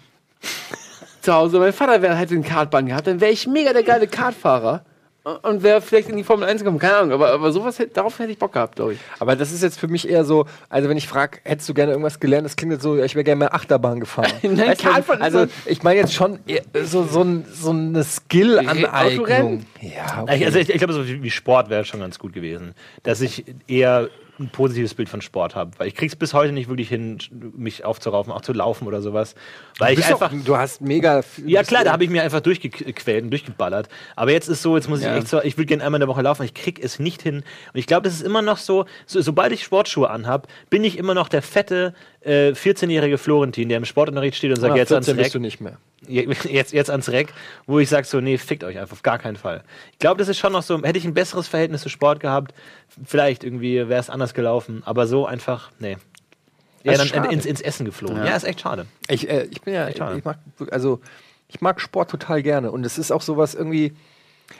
[1.20, 1.58] zu Hause.
[1.58, 4.84] Mein Vater wäre hätte eine Kartbahn gehabt, dann wäre ich mega der geile Kartfahrer.
[5.24, 7.12] Und wäre vielleicht in die Formel 1 gekommen, keine Ahnung.
[7.12, 8.98] Aber, aber sowas, hätte- darauf hätte ich Bock gehabt, glaube ich.
[9.20, 11.92] Aber das ist jetzt für mich eher so, also wenn ich frage, hättest du gerne
[11.92, 14.32] irgendwas gelernt, das klingt jetzt so, ja, ich wäre gerne mehr Achterbahn gefahren.
[14.42, 16.40] Nein, Weißt du, Kartfahren ist also so- ich meine jetzt schon
[16.84, 18.90] so, so, ein, so eine Skill-Aneignung.
[19.24, 19.66] Autorennen?
[19.80, 22.74] Ja, Ich- Also ich, ich glaube, so wie wie Sport wäre schon ganz gut gewesen.
[23.04, 24.08] Dass ich eher
[24.42, 25.70] ein positives Bild von Sport habe.
[25.78, 27.18] Weil ich krieg's bis heute nicht wirklich hin,
[27.56, 29.34] mich aufzuraufen, auch zu laufen oder sowas.
[29.78, 30.30] Weil du, ich einfach.
[30.32, 33.88] doch, du hast mega viel- Ja klar, da habe ich mir einfach durchgequält und durchgeballert.
[34.16, 35.16] Aber jetzt ist so, jetzt muss ich Ja.
[35.16, 37.36] echt so, ich will gerne einmal in der Woche laufen, ich krieg es nicht hin.
[37.36, 37.44] Und
[37.78, 41.14] ich glaube, das ist immer noch so, so sobald ich Sportschuhe anhab, bin ich immer
[41.14, 45.06] noch der fette äh, 14-jährige Florentin, der im Sportunterricht steht und sagt, Ah, jetzt ans
[45.06, 45.24] 14 Reck.
[45.24, 45.78] bist du nicht mehr.
[46.08, 47.32] Jetzt, jetzt ans Reck,
[47.66, 49.62] wo ich sage so, nee, fickt euch einfach, auf gar keinen Fall.
[49.92, 52.52] Ich glaube, das ist schon noch so, hätte ich ein besseres Verhältnis zu Sport gehabt,
[53.04, 55.96] vielleicht irgendwie wäre es anders gelaufen, aber so einfach, nee.
[56.82, 57.32] Ja, Das dann ist schade.
[57.32, 58.16] ins, ins Essen geflogen.
[58.18, 58.26] Ja.
[58.26, 58.36] Ja.
[58.36, 58.86] ist echt schade.
[59.08, 60.18] Ich, äh, ich bin ja, ich, schade.
[60.18, 60.38] ich mag,
[60.72, 61.00] also
[61.46, 63.92] ich mag Sport total gerne und es ist auch sowas irgendwie.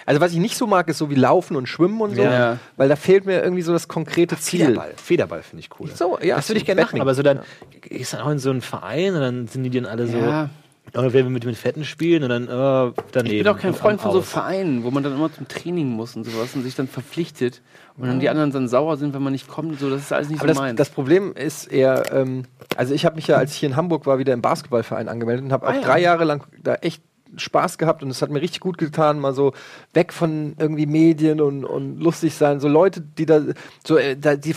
[0.07, 2.59] Also was ich nicht so mag, ist so wie Laufen und Schwimmen und so, Ja.
[2.76, 4.66] weil da fehlt mir irgendwie so das konkrete Ziel.
[4.66, 4.92] Federball.
[4.96, 5.88] Federball finde ich cool.
[5.94, 7.40] So, ja, das würde ich gerne machen, aber so dann
[7.88, 10.48] ist dann auch in so einem Verein und dann sind die dann alle so, Ja.
[10.94, 13.36] Oh, wer will mit den Fetten spielen und dann äh, daneben.
[13.36, 14.22] Ich bin auch kein und Freund von so.
[14.22, 17.62] Vereinen, wo man dann immer zum Training muss und sowas und sich dann verpflichtet
[17.96, 19.72] und dann die anderen dann sauer sind, wenn man nicht kommt.
[19.72, 20.76] und So, das ist alles nicht Aber so das, meins.
[20.78, 22.44] das Problem ist eher, ähm,
[22.76, 25.44] also ich habe mich ja, als ich hier in Hamburg war, wieder im Basketballverein angemeldet
[25.44, 25.80] und habe auch Ah, ja.
[25.82, 27.02] drei Jahre lang da echt
[27.36, 29.52] Spaß gehabt und es hat mir richtig gut getan, mal so
[29.94, 32.60] weg von irgendwie Medien und, und lustig sein.
[32.60, 33.40] So Leute, die da,
[33.86, 34.52] so äh, da, die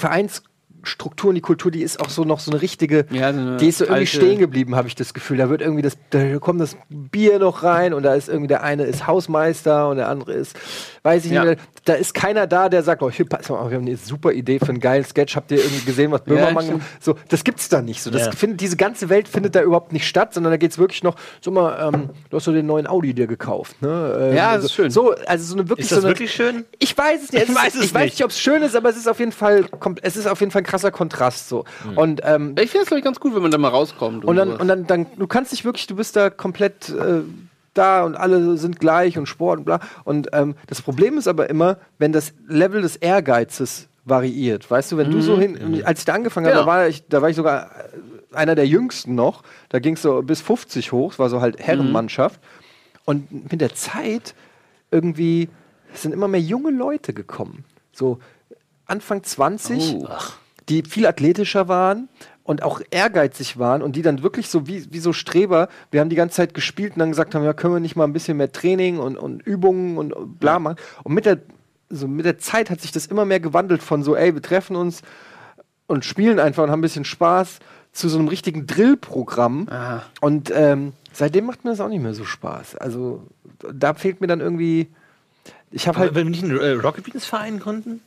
[0.86, 3.58] Vereinsstruktur und die Kultur, die ist auch so noch so eine richtige, Ja, so eine
[3.58, 5.38] die ist so irgendwie stehen geblieben, habe ich das Gefühl.
[5.38, 8.63] Da wird irgendwie das, da kommt das Bier noch rein und da ist irgendwie der
[8.63, 10.56] eine ist Hausmeister und der andere ist,
[11.04, 11.43] weiß ich Ja.
[11.43, 11.65] nicht mehr.
[11.86, 14.60] Da ist keiner da, der sagt, oh, hier, pass mal, wir haben eine super Idee
[14.60, 15.36] für einen geilen Sketch.
[15.36, 18.02] Habt ihr irgendwie gesehen, was Böhmermann gemacht So, das gibt's da nicht.
[18.02, 18.32] So, das Ja.
[18.32, 21.52] findet, diese ganze Welt findet da überhaupt nicht statt, sondern da geht's wirklich noch, so
[21.52, 23.82] mal, ähm, du hast so den neuen Audi dir gekauft.
[23.82, 24.30] Ne?
[24.32, 24.91] Ähm, Ja, das so, ist schön.
[24.91, 26.65] So, also so eine wirklich Ist das so eine, wirklich schön?
[26.80, 27.50] ich weiß es nicht.
[27.50, 28.13] Ich weiß es ich weiß nicht.
[28.15, 29.65] nicht, ob es schön ist, aber es ist auf jeden Fall,
[30.02, 31.63] es ist auf jeden Fall ein krasser Kontrast so.
[31.95, 34.25] Und ähm, ich finde es, glaube ich, ganz gut, wenn man da mal rauskommt.
[34.25, 34.61] und dann, sowas.
[34.61, 37.21] und dann, dann, du kannst dich wirklich, du bist da komplett äh,
[37.73, 39.79] da und alle sind gleich und Sport und bla.
[40.03, 44.69] Und ähm, das Problem ist aber immer, wenn das Level des Ehrgeizes variiert.
[44.69, 47.21] Weißt du, wenn du so hin, als ich da angefangen habe, da war ich, da
[47.21, 49.43] war ich sogar äh, einer der jüngsten noch.
[49.69, 52.39] Da ging es so bis 50 hoch, es war so halt Herrenmannschaft.
[53.05, 54.35] Und mit der Zeit
[54.91, 55.49] irgendwie
[55.93, 57.63] sind immer mehr junge Leute gekommen.
[57.93, 58.19] So
[58.86, 60.07] Anfang 20 Oh.
[60.70, 62.09] Die viel athletischer waren
[62.43, 66.09] und auch ehrgeizig waren und die dann wirklich so wie, wie so Streber, wir haben
[66.09, 68.38] die ganze Zeit gespielt und dann gesagt haben, ja, können wir nicht mal ein bisschen
[68.38, 70.78] mehr Training und, und Übungen und, bla machen.
[71.03, 71.39] Und mit der,
[71.89, 74.76] so mit der Zeit hat sich das immer mehr gewandelt von so, ey, wir treffen
[74.76, 75.01] uns
[75.88, 77.59] und spielen einfach und haben ein bisschen Spaß
[77.91, 79.68] zu so einem richtigen Drillprogramm.
[80.22, 82.76] Und ähm, seitdem macht mir das auch nicht mehr so Spaß.
[82.76, 83.24] Also
[83.74, 84.88] da fehlt mir dann irgendwie,
[85.72, 88.01] ich habe halt wenn wir nicht einen äh, Rocket Beans Verein gründen?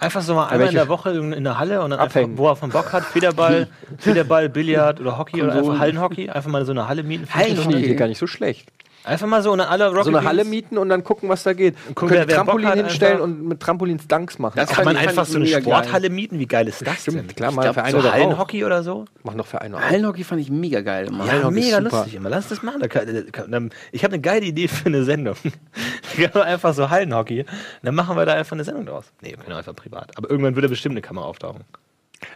[0.00, 2.20] Einfach so mal einmal in welche- der Woche in in der Halle und dann einfach,
[2.20, 2.38] Abhängen.
[2.38, 3.66] wo er von Bock hat, Federball,
[3.98, 5.70] Federball, Billard oder Hockey oder Konsolen.
[5.72, 7.26] einfach Hallenhockey, einfach mal so eine Halle mieten.
[7.34, 8.68] Hallen- Ich finde die gar nicht so schlecht.
[9.04, 11.52] Einfach mal so eine alle Rocket So eine Halle mieten und dann gucken, was da
[11.54, 11.74] geht.
[11.94, 13.24] gucken, wer Trampolin hinstellen einfach.
[13.24, 14.54] und mit Trampolins Dunks machen.
[14.56, 16.38] Das Kann man einfach so eine Sporthalle mieten?
[16.38, 17.14] Wie geil ist das denn?
[17.14, 18.12] Stimmt, klar, Ich mal glaub, für so.
[18.12, 19.04] Hallenhockey oder so?
[19.22, 19.80] Machen doch für eine auch.
[19.80, 21.24] Hallenhockey fand ich mega geil immer.
[21.24, 21.96] Ja, Hallenhockey ist mega super.
[21.96, 22.28] lustig immer.
[22.28, 22.80] Lass das machen.
[22.80, 25.36] Da kann, da kann, dann, ich habe eine geile Idee für eine Sendung.
[26.16, 27.44] Wir können einfach so Hallenhockey.
[27.82, 29.04] Dann machen wir da einfach eine Sendung draus.
[29.22, 30.16] Nee, wir können einfach privat.
[30.16, 31.64] Aber irgendwann würde bestimmt eine Kamera auftauchen.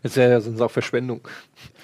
[0.02, 1.20] Das ist ja sonst auch Verschwendung.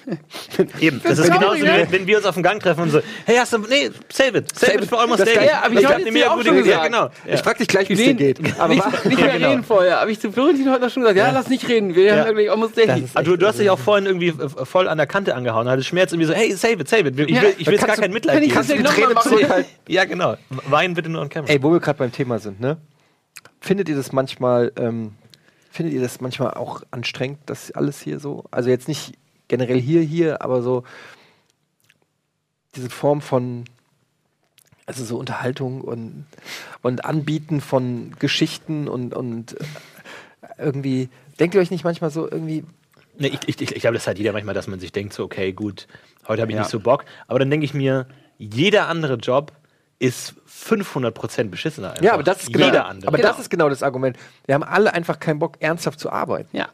[0.79, 1.01] Eben.
[1.03, 1.73] Das ist genauso, wie ne?
[1.81, 4.37] wenn, wenn wir uns auf den Gang treffen und so, hey, hast du, nee, save
[4.39, 4.57] it.
[4.57, 5.35] Save, it for almost daily.
[5.35, 5.49] geil.
[5.63, 6.69] aber ich hab hab eine jetzt mega dir auch gute schon Idee.
[6.69, 6.91] Ja, gesagt.
[6.93, 7.03] genau.
[7.27, 7.33] Ja.
[7.35, 8.39] Ich frag dich gleich, wie es dir geht.
[8.59, 9.49] Aber nicht, nicht mehr genau.
[9.49, 9.99] reden vorher.
[9.99, 11.93] Habe ich zu Florentin heute noch schon gesagt, ja, lass nicht reden.
[11.95, 13.03] Wir haben wirklich almost daily.
[13.03, 15.67] ist Ah, du, du hast dich auch vorhin irgendwie äh, voll an der Kante angehauen.
[15.67, 17.19] Hattest Schmerz irgendwie so, hey, save it, save it.
[17.19, 18.55] Ich will, Ja, ich will jetzt gar du- kein Mitleid kann ich- geben.
[18.55, 19.71] kannst du die Träne zurückhalten.
[19.89, 20.35] Ja, genau.
[20.69, 21.51] Wein bitte nur on camera.
[21.51, 22.77] Ey, wo wir gerade beim Thema sind, ne?
[23.59, 25.13] Findet ihr das manchmal, ähm,
[25.69, 28.45] findet ihr das manchmal auch anstrengend, das alles hier so?
[28.51, 29.13] Also jetzt nicht
[29.47, 30.83] generell hier, hier, aber so
[32.75, 33.65] diese Form von,
[34.85, 36.25] also so Unterhaltung und,
[36.81, 39.65] und Anbieten von Geschichten und, und äh,
[40.57, 41.09] irgendwie,
[41.39, 42.63] denkt ihr euch nicht manchmal so irgendwie,
[43.21, 45.25] Nee, ich, ich, ich, ich glaube, das hat jeder manchmal, dass man sich denkt, so,
[45.25, 45.87] okay, gut,
[46.29, 46.61] heute habe ich Ja.
[46.61, 47.03] nicht so Bock.
[47.27, 48.07] Aber dann denke ich mir,
[48.37, 49.51] jeder andere Job
[49.99, 51.91] ist 500% beschissener.
[51.91, 52.03] Einfach.
[52.03, 53.07] ja, aber das ist genau, Jeder andere.
[53.07, 53.29] aber Genau.
[53.29, 54.17] das ist genau das Argument.
[54.45, 56.55] Wir haben alle einfach keinen Bock, ernsthaft zu arbeiten.
[56.55, 56.69] ja.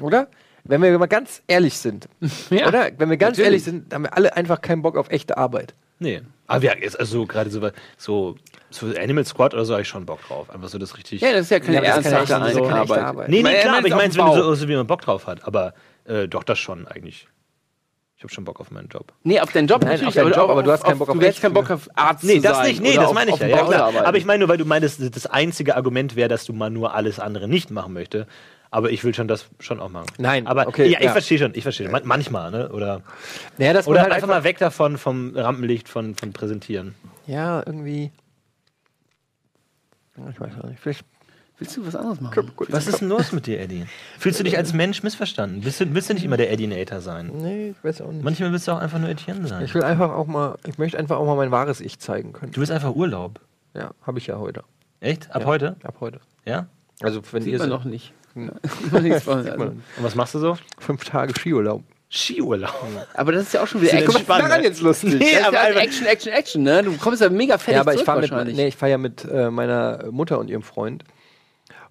[0.00, 0.28] Oder?
[0.64, 2.08] Wenn wir mal ganz ehrlich sind.
[2.50, 2.90] Ja, oder?
[2.98, 3.46] Wenn wir ganz natürlich.
[3.46, 5.74] ehrlich sind, haben wir alle einfach keinen Bock auf echte Arbeit.
[5.98, 6.22] nee.
[6.46, 8.34] Aber ja, jetzt also gerade so, so,
[8.70, 10.50] so Animal Squad oder so habe ich schon Bock drauf.
[10.50, 11.20] Einfach so das richtig.
[11.20, 13.28] Ja, das ist ja keine Ja, ernsthafte echte- das ist keine echte Arbeit.
[13.28, 15.44] Nee, nee, klar, aber ich meine so, so, wie man Bock drauf hat.
[15.46, 15.74] Aber
[16.06, 17.28] äh, doch, das schon eigentlich.
[18.20, 19.14] Ich habe schon Bock auf meinen Job.
[19.22, 21.14] Nee, auf deinen Job Nein, natürlich, auf deinen Job, aber du hast keinen Bock auf,
[21.14, 22.66] Du hättest echt- keinen Bock auf Arzt Nee, zu das sein.
[22.68, 22.82] nicht.
[22.82, 23.90] Nee, oder das auf- meine ich auf ja.
[23.90, 24.04] ja.
[24.04, 26.92] Aber ich meine nur, weil du meinst, das einzige Argument wäre, dass du mal nur
[26.92, 28.26] alles andere nicht machen möchte.
[28.70, 30.04] Aber ich will schon das schon auch machen.
[30.18, 31.12] Nein, aber okay, ja, ich ja.
[31.12, 31.92] verstehe schon, ich verstehe schon.
[31.92, 32.68] Man, manchmal, ne?
[32.68, 33.00] Oder,
[33.56, 36.94] Naja, man oder halt einfach mal weg davon vom Rampenlicht von, von Präsentieren.
[37.26, 38.12] Ja, irgendwie.
[40.30, 40.78] Ich weiß auch nicht.
[40.78, 41.06] Vielleicht.
[41.60, 42.50] Willst du was anderes machen?
[42.70, 43.84] Was ist denn los mit dir, Eddie?
[44.18, 45.62] Fühlst du dich als Mensch missverstanden?
[45.62, 47.30] Willst du, willst du nicht immer der Eddinator sein?
[47.34, 48.24] Nee, ich weiß auch nicht.
[48.24, 49.62] Manchmal willst du auch einfach nur Etienne sein.
[49.62, 52.52] Ich will einfach auch mal, ich möchte einfach auch mal mein wahres Ich zeigen können.
[52.52, 53.40] Du willst einfach Urlaub.
[53.74, 54.64] Ja, habe ich ja heute.
[55.00, 55.30] Echt?
[55.34, 55.76] Ab ja, heute?
[55.82, 56.20] Ab heute.
[56.46, 56.66] Ja?
[57.02, 58.14] Also wenn Sieht ihr man so noch nicht.
[58.34, 58.42] Ja.
[59.62, 60.56] Und was machst du so?
[60.78, 61.82] fünf Tage Skiurlaub.
[62.08, 62.74] Skiurlaub.
[63.14, 64.16] Aber das ist ja auch schon wieder Action.
[64.16, 64.66] entspannt, daran ne?
[64.66, 65.14] jetzt lustig?
[65.14, 66.82] Nee, Das ist aber ja Action, Action, Action, ne?
[66.82, 69.26] Du kommst ja mega fertig Ja, aber ich zurück fahre nee, ich fahr ja mit
[69.26, 71.04] äh, meiner Mutter und ihrem Freund.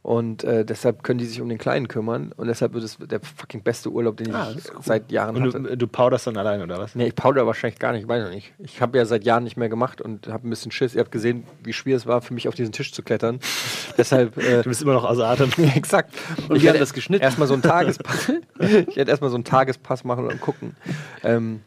[0.10, 2.32] Und äh, deshalb können die sich um den Kleinen kümmern.
[2.36, 4.80] Und deshalb wird es der fucking beste Urlaub, den Ah, ich cool.
[4.82, 5.62] seit Jahren Und hatte.
[5.62, 6.96] du, du powderst dann allein, oder was?
[6.96, 8.52] Nee, ich powder wahrscheinlich gar nicht, ich weiß noch nicht.
[8.58, 10.96] Ich habe ja seit Jahren nicht mehr gemacht und habe ein bisschen Schiss.
[10.96, 13.40] Ihr habt gesehen, wie schwer es war, für mich auf diesen Tisch zu klettern.
[14.00, 14.36] Deshalb.
[14.40, 15.52] Äh, Du bist immer noch außer Atem.
[15.76, 16.16] exakt.
[16.16, 17.22] Und ich wir haben werde das geschnitten.
[17.24, 18.30] Erstmal so einen Tagespass.
[18.88, 20.76] ich werde erstmal so einen Tagespass machen und gucken.
[21.24, 21.62] Ähm,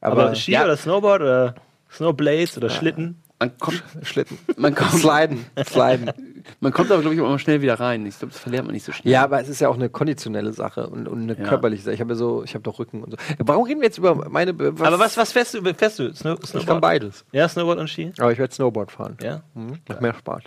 [0.00, 1.54] aber, Aber, Ski ja, oder Snowboard oder
[1.90, 3.20] Snowblades oder Schlitten?
[3.40, 4.38] Man kommt, Schlitten.
[4.56, 5.44] man kommt, Sliden.
[5.64, 6.12] Sliden.
[6.60, 8.04] Man kommt aber, glaube ich, auch immer schnell wieder rein.
[8.06, 9.12] Ich glaube, das verliert man nicht so schnell.
[9.12, 11.48] Ja, aber es ist ja auch eine konditionelle Sache und, und eine Ja.
[11.48, 11.94] körperliche Sache.
[11.94, 13.16] Ich habe ja so, ich habe doch Rücken und so.
[13.38, 14.52] Warum reden wir jetzt über meine.
[14.78, 15.62] Was, Aber was, was fährst du?
[15.74, 16.14] Fährst du?
[16.14, 16.80] Snow, Ich kann Snowboard?
[16.80, 17.24] beides.
[17.32, 18.12] Ja, Snowboard und Ski?
[18.18, 19.16] Aber ich werde Snowboard fahren.
[19.22, 19.42] Ja.
[19.54, 19.78] Mhm.
[19.88, 20.42] Macht mehr Spaß.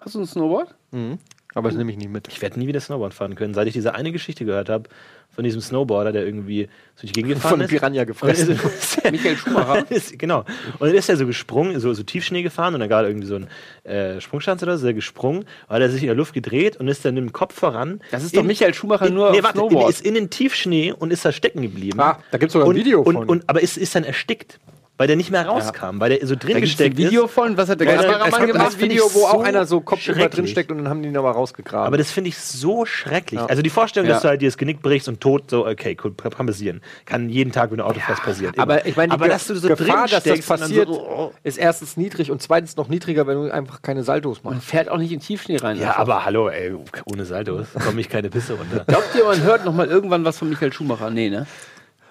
[0.00, 0.74] Hast du ein Snowboard?
[0.90, 1.18] Mhm.
[1.56, 2.26] Aber das nehme ich nie mit.
[2.28, 4.88] Ich werde nie wieder Snowboard fahren können, seit ich diese eine Geschichte gehört habe
[5.34, 6.68] von diesem Snowboarder, der irgendwie
[7.00, 7.70] durch die Gegend gefahren Von einem ist.
[7.70, 8.60] Piranha Und gefressen.
[9.10, 9.84] Michael Schumacher?
[9.90, 10.40] ist, genau.
[10.78, 13.36] Und dann ist er so gesprungen, so, so Tiefschnee gefahren und dann gerade irgendwie so
[13.36, 13.48] ein
[13.90, 16.88] äh, Sprungschanz oder so, ist er gesprungen, hat er sich in der Luft gedreht und
[16.88, 18.00] ist dann mit dem Kopf voran.
[18.10, 19.90] Das ist doch Michael Schumacher nur nee, auf warte, Snowboard.
[19.90, 22.00] ist in den Tiefschnee und ist da stecken geblieben.
[22.00, 23.28] Ah, da gibt's sogar ein und, Video und, von.
[23.28, 24.60] Und, aber ist, ist dann erstickt,
[24.96, 27.32] weil der nicht mehr rauskam, weil der so drin da gesteckt ein Video ist.
[27.32, 28.66] von, was hat der Kameramann gemacht?
[28.68, 30.30] das finde Video, wo auch so einer so Kopf über schrecklich.
[30.30, 31.86] drin steckt und dann haben die ihn aber rausgegraben.
[31.86, 33.40] Aber das finde ich so schrecklich.
[33.40, 33.46] Ja.
[33.46, 34.14] Also die Vorstellung, Ja.
[34.14, 36.80] dass du halt dir das Genick brichst und tot, so, okay, cool, kann passieren.
[37.06, 38.54] Kann jeden Tag, wenn du Auto fährst, passieren.
[38.56, 38.86] aber Immer.
[38.86, 41.32] ich meine, die aber dass du so Gefahr, drin dass das passiert, So, oh.
[41.42, 44.68] ist erstens niedrig und zweitens noch niedriger, wenn du einfach keine Saltos Man machst.
[44.68, 45.76] fährt auch nicht in Tiefschnee rein.
[45.78, 46.72] Ja, aber hallo, ey,
[47.06, 48.84] ohne Saltos komme ich keine Pisse runter.
[48.86, 51.10] Glaubt ihr, man hört noch mal irgendwann was von Michael Schumacher?
[51.10, 51.46] Nee, ne?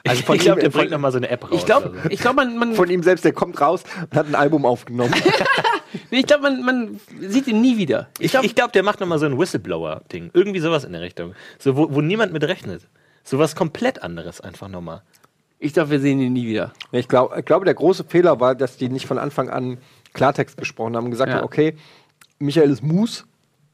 [0.05, 1.51] Also von ich glaube, der von- bringt noch mal so eine App raus.
[1.53, 2.09] Ich glaube, oder so.
[2.09, 5.13] ich glaub, man, man, Von ihm selbst, der kommt raus und hat ein Album aufgenommen.
[6.11, 8.09] nee, ich glaub, man, man sieht ihn nie wieder.
[8.19, 10.31] Ich, glaub- ich glaube, der macht noch mal so ein Whistleblower-Ding.
[10.33, 11.33] Irgendwie sowas in der Richtung.
[11.59, 12.81] So, wo, wo niemand mit rechnet.
[13.23, 15.01] Sowas komplett anderes einfach nochmal.
[15.59, 16.73] Ich glaube, wir sehen ihn nie wieder.
[16.91, 19.77] ich, glaub, ich glaube, der große Fehler war, dass die nicht von Anfang an
[20.13, 21.37] Klartext gesprochen haben und gesagt Ja.
[21.37, 21.77] haben, okay,
[22.39, 23.23] Michael ist Moose,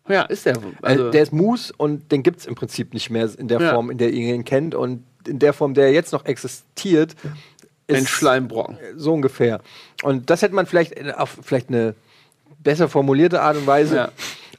[0.08, 0.58] Ja, ist der.
[0.58, 3.60] also, Also, der ist Moose und den gibt es im Prinzip nicht mehr in der
[3.60, 3.74] Ja.
[3.74, 7.16] Form, in der ihr ihn kennt und in der Form, der jetzt noch existiert,
[7.90, 8.78] ein ist Schleimbrocken.
[8.96, 9.62] so ungefähr.
[10.04, 11.96] Und das hätte man vielleicht auf vielleicht eine
[12.60, 14.10] besser formulierte Art und Weise Ja.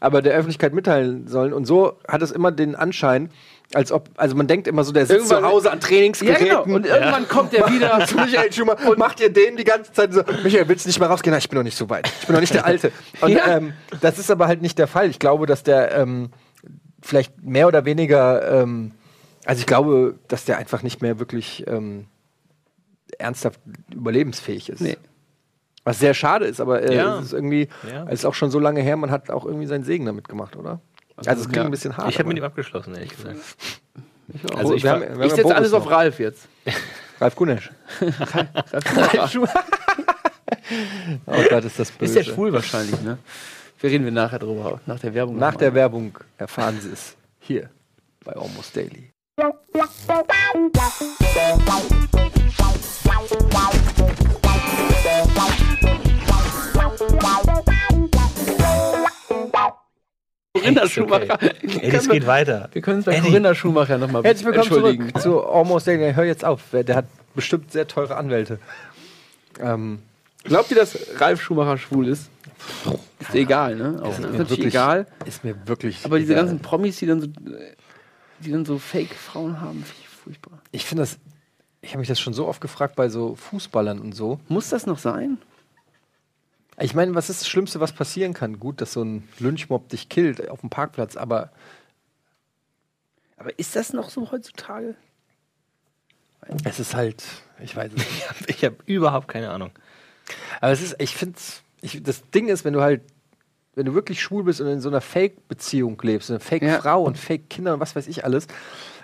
[0.01, 1.53] aber der Öffentlichkeit mitteilen sollen.
[1.53, 3.31] Und so hat es immer den Anschein,
[3.73, 6.45] als ob, also man denkt immer so, der sitzt zu Irgendwann- Hause an Ja, Trainingsgeräten.
[6.49, 6.63] genau.
[6.65, 8.05] Und irgendwann kommt er wieder.
[8.07, 10.99] zu Michael Schumacher und macht ihr den die ganze Zeit so, Michael, willst du nicht
[10.99, 11.33] mal rausgehen?
[11.33, 12.11] Na, ich bin noch nicht so weit.
[12.21, 12.91] Ich bin noch nicht der Alte.
[13.21, 13.47] Und Ja.
[13.59, 15.09] ähm, das ist aber halt nicht der Fall.
[15.09, 16.31] Ich glaube, dass der ähm,
[17.01, 18.91] vielleicht mehr oder weniger, ähm,
[19.45, 22.07] also ich glaube, dass der einfach nicht mehr wirklich ähm,
[23.19, 23.61] ernsthaft
[23.93, 24.81] überlebensfähig ist.
[24.81, 24.97] Nee.
[25.85, 27.19] Was sehr schade ist, aber äh, Ja.
[27.19, 28.05] es ist irgendwie, Ja.
[28.05, 30.57] es ist auch schon so lange her, man hat auch irgendwie seinen Segen damit gemacht,
[30.57, 30.81] oder?
[31.17, 31.65] Also es klingt ja.
[31.65, 32.09] ein bisschen hart.
[32.11, 33.37] Ich habe mit ihm abgeschlossen, ehrlich gesagt.
[34.33, 34.57] Ich.
[34.57, 35.91] Also ich wir haben, wir haben ich setze alles auf noch.
[35.91, 36.49] Ralf jetzt.
[37.21, 37.71] Ralf Gunesch.
[41.27, 42.15] Oh Gott, ist das Ist böse.
[42.15, 43.19] der schwul wahrscheinlich, ne?
[43.81, 45.37] Wir reden wir nachher drüber, nach der Werbung.
[45.37, 47.71] Nach der Werbung erfahren Sie es hier
[48.25, 49.11] bei Almost Daily.
[60.53, 61.39] Corinna Schumacher.
[61.81, 62.69] Ey, das geht weiter.
[62.73, 63.29] Wir können uns bei Eddie.
[63.29, 66.13] Corinna Schumacher nochmal Herzlich willkommen zurück zu Almost Daily.
[66.15, 68.59] Hör jetzt auf, der hat bestimmt sehr teure Anwälte.
[69.61, 70.01] Ähm,
[70.45, 72.31] Glaubt ihr, dass Ralf Schumacher schwul ist?
[73.21, 74.01] Ist egal, ne?
[74.03, 75.07] Auch, ist natürlich wirklich- egal.
[75.27, 76.05] ist mir wirklich.
[76.05, 76.47] Aber diese egal.
[76.47, 77.27] ganzen Promis, die dann so,
[78.41, 80.59] die dann so Fake-Frauen haben, finde ich furchtbar.
[80.73, 81.19] Ich finde das.
[81.83, 84.39] Ich habe mich das schon so oft gefragt bei so Fußballern und so.
[84.49, 85.39] Muss das noch sein?
[86.79, 88.59] Ich meine, was ist das Schlimmste, was passieren kann?
[88.61, 91.51] Gut, dass so ein Lynchmob dich killt auf dem Parkplatz, aber
[93.39, 94.95] Aber ist das noch so heutzutage?
[96.65, 97.23] es ist halt,
[97.63, 98.35] ich weiß es nicht.
[98.49, 99.71] Ich habe überhaupt keine Ahnung.
[100.61, 101.39] Aber es ist, ich finde,
[101.81, 103.03] ich, das Ding ist, wenn du halt,
[103.75, 107.75] wenn du wirklich schwul bist und in so einer Fake-Beziehung lebst, eine Fake-Frau und Fake-Kinder
[107.75, 108.47] und was weiß ich alles,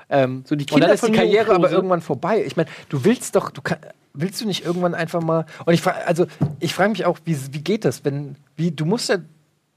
[0.09, 2.45] ähm, So die und Kinder dann ist die Karriere aber irgendwann vorbei.
[2.45, 3.79] Ich meine, du willst doch, du kann,
[4.15, 6.27] willst du nicht irgendwann einfach mal, und ich frage, also
[6.61, 9.19] ich frage mich auch, wie, wie geht das, wenn, wie, du musst ja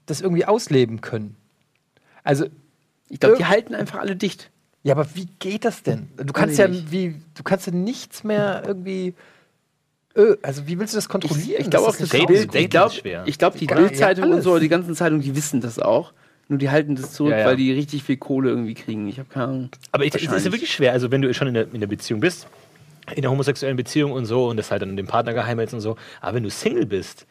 [0.06, 1.36] das irgendwie ausleben können.
[2.24, 2.46] Also,
[3.08, 4.50] Ich glaube, die halten einfach alle dicht.
[4.82, 6.08] ja, aber wie geht das denn?
[6.16, 9.14] Du kannst ja, wie, du kannst ja nichts mehr irgendwie,
[10.42, 11.60] also wie willst du das kontrollieren?
[11.60, 13.22] Ich glaube auch, das Bild, ich glaube, ist schwer.
[13.26, 16.12] ich glaube, die Bildzeitung ja, und so, die ganzen Zeitungen, die wissen das auch.
[16.48, 17.46] Nur die halten das zurück, Ja, ja.
[17.46, 19.06] weil die richtig viel Kohle irgendwie kriegen.
[19.08, 19.68] Ich habe keine Ahnung.
[19.92, 20.92] Aber ich, es ist ja wirklich schwer.
[20.92, 22.48] Also, wenn du schon in der, in der Beziehung bist,
[23.14, 25.80] in der homosexuellen Beziehung und so, und das halt dann dem Partner geheim hältst und
[25.80, 27.26] so, aber wenn du Single bist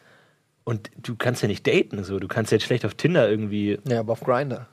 [0.64, 3.78] und du kannst ja nicht daten, so, du kannst jetzt schlecht auf Tinder irgendwie.
[3.86, 4.68] Ja, aber auf Grinder.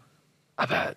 [0.55, 0.95] Aber.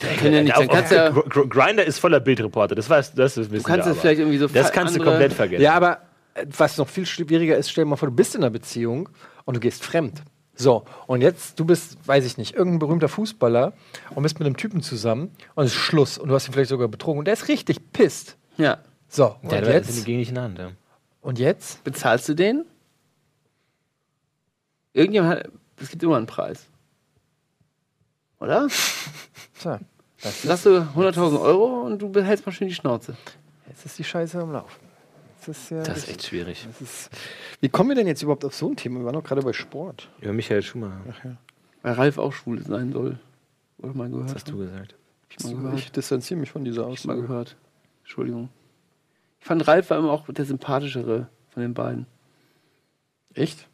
[0.00, 3.98] ja nicht- ja- Grinder ist voller Bildreporter, das weißt das wissen Du kannst wir es
[4.00, 5.62] vielleicht irgendwie so Das kannst du andere- komplett vergessen.
[5.62, 5.98] Ja, aber
[6.46, 9.08] was noch viel schwieriger ist, stell dir mal vor, du bist in einer Beziehung
[9.44, 10.22] und du gehst fremd.
[10.56, 13.72] So, und jetzt, du bist, weiß ich nicht, irgendein berühmter Fußballer
[14.14, 16.70] und bist mit einem Typen zusammen und es ist Schluss und du hast ihn vielleicht
[16.70, 18.36] sogar betrogen und der ist richtig pisst.
[18.56, 18.78] Ja.
[19.08, 20.04] So, und die jetzt?
[20.04, 20.58] gegen nicht in der Hand.
[20.58, 20.70] Ja.
[21.22, 21.82] Und jetzt?
[21.82, 22.64] Bezahlst du den?
[24.92, 25.50] Irgendjemand hat.
[25.80, 26.66] Es gibt immer einen Preis.
[28.40, 28.68] Oder?
[29.56, 29.78] So,
[30.20, 33.16] das, Sagst du 100.000 Euro und du behältst mal schön die Schnauze.
[33.68, 34.93] jetzt ist die Scheiße am Laufen.
[35.46, 36.64] Das ist ja Das ist echt schwierig.
[36.66, 37.10] das ist,
[37.60, 39.00] wie kommen wir denn jetzt überhaupt auf so ein Thema?
[39.00, 40.08] Wir waren doch gerade bei Sport.
[40.20, 41.36] Über Michael Schumacher,
[41.82, 43.18] Weil Ralf auch schwul sein soll.
[43.78, 44.26] Oder mal gehört.
[44.26, 44.94] was hast du gesagt?
[44.94, 45.78] Hab ich mal gehört.
[45.78, 47.26] Ich distanziere mich von dieser Hab ich mal Aussage.
[47.28, 47.56] gehört.
[48.02, 48.48] Entschuldigung.
[49.40, 52.06] Ich fand Ralf war immer auch der sympathischere von den beiden.
[53.34, 53.68] Echt?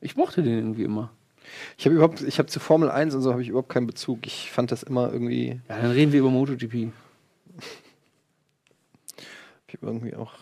[0.00, 1.10] Ich mochte den irgendwie immer.
[1.78, 4.26] Ich habe überhaupt, ich habe zu Formel 1 und so habe ich überhaupt keinen Bezug.
[4.26, 6.92] Ich fand das immer irgendwie, Ja, dann reden wir über MotoGP.
[9.68, 10.34] ich hab irgendwie auch,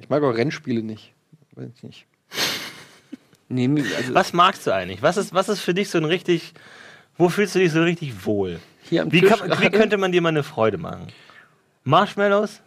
[0.00, 1.12] ich mag auch Rennspiele nicht.
[1.54, 2.06] Weiß ich nicht.
[3.48, 5.02] Nee, also Was magst du eigentlich?
[5.02, 6.52] Was ist, was ist für dich so ein richtig.
[7.18, 8.60] Wo fühlst du dich so richtig wohl?
[8.90, 11.08] hier am Wie, Tisch kann, wie könnte man dir mal eine Freude machen?
[11.84, 12.60] Marshmallows?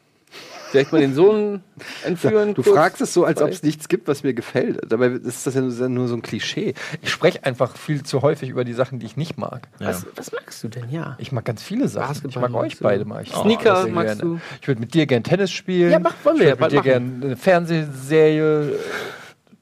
[0.73, 1.61] Vielleicht mal den Sohn
[2.03, 2.53] entführen.
[2.53, 2.75] Du kurz.
[2.75, 4.79] fragst es so, als ob es nichts gibt, was mir gefällt.
[4.91, 6.73] Dabei ist das ja nur, nur so ein Klischee.
[7.01, 9.69] Ich spreche einfach viel zu häufig über die Sachen, die ich nicht mag.
[9.79, 11.15] Was, was magst du denn, ja?
[11.19, 12.07] Ich mag ganz viele Sachen.
[12.09, 13.33] Basketball ich mag euch beide mag ich.
[13.33, 14.35] Sneaker sehr magst gerne.
[14.35, 14.41] du?
[14.61, 15.91] Ich würde mit dir gern Tennis spielen.
[15.91, 18.79] Ja, mach- wollen wir ich ja würd mit dir gern eine Fernsehserie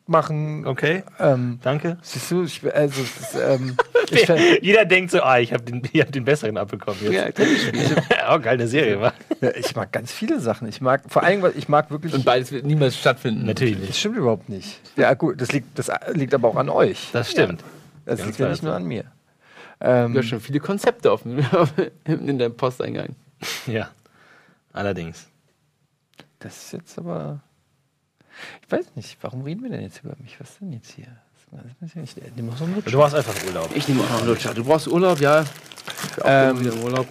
[0.07, 0.65] machen.
[0.65, 1.97] Okay, Ähm, danke.
[2.01, 3.77] siehst du, ich, also, ist, ähm,
[4.11, 4.27] ich,
[4.61, 7.13] Jeder denkt so, ah, ich habe den, ich hab den besseren abbekommen jetzt.
[7.13, 7.95] Ja, Tennis spielen.
[8.29, 9.13] oh, geil, eine Serie, wa?
[9.41, 10.67] ja, ich mag ganz viele Sachen.
[10.67, 12.13] Ich mag vor allem, ich mag wirklich.
[12.13, 13.45] Und beides wird niemals stattfinden.
[13.45, 13.99] Natürlich das nicht.
[13.99, 14.79] stimmt überhaupt nicht.
[14.97, 17.09] Ja, gut, das liegt, das liegt aber auch an euch.
[17.13, 17.63] Das stimmt.
[18.05, 19.05] Das Ganz liegt ja nicht nur an mir.
[19.79, 21.21] Ähm, Du hast schon viele Konzepte auf,
[22.05, 23.15] in deinem Posteingang.
[23.65, 23.89] Ja.
[24.73, 25.27] Allerdings.
[26.39, 27.41] Das ist jetzt aber.
[28.65, 30.39] Ich weiß nicht, warum reden wir denn jetzt über mich?
[30.39, 31.07] Was denn jetzt hier?
[31.81, 32.81] Ist nicht, nimm doch so einen.
[32.85, 33.69] Du warst einfach Urlaub.
[33.75, 34.53] Ich nehme auch einen Lutscher.
[34.53, 35.43] Du brauchst Urlaub, ja.
[35.43, 37.07] Ich auch Ähm, Urlaub.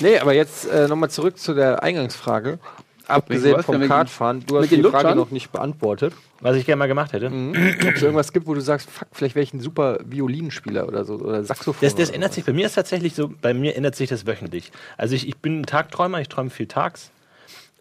[0.00, 2.60] Nee, aber jetzt äh, nochmal zurück zu der Eingangsfrage.
[3.08, 3.66] abgesehen was?
[3.66, 5.16] vom Kartfahren, du hast die Frage Lutschern?
[5.16, 6.14] noch nicht beantwortet.
[6.40, 7.26] Was ich gerne mal gemacht hätte.
[7.26, 11.04] Ob es irgendwas gibt, wo du sagst, fuck, vielleicht wäre ich ein super Violinspieler oder
[11.04, 11.80] so oder Saxophon.
[11.80, 14.24] Das, das oder ändert sich, bei mir ist tatsächlich so, bei mir ändert sich das
[14.24, 14.70] wöchentlich.
[14.96, 17.10] Also ich, ich bin ein Tagträumer, ich träume viel tags.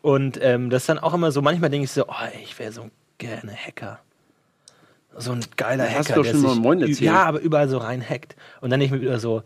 [0.08, 2.72] Und ähm, das ist dann auch immer so, manchmal denke ich so, oh, ich wäre
[2.72, 4.00] so gerne Hacker.
[5.18, 5.98] So ein geiler Hacker.
[6.00, 7.02] hast du doch der schon mal Moin erzählt.
[7.02, 8.38] Ja, aber überall so rein hackt.
[8.62, 9.44] Und dann denke ich mir wieder so,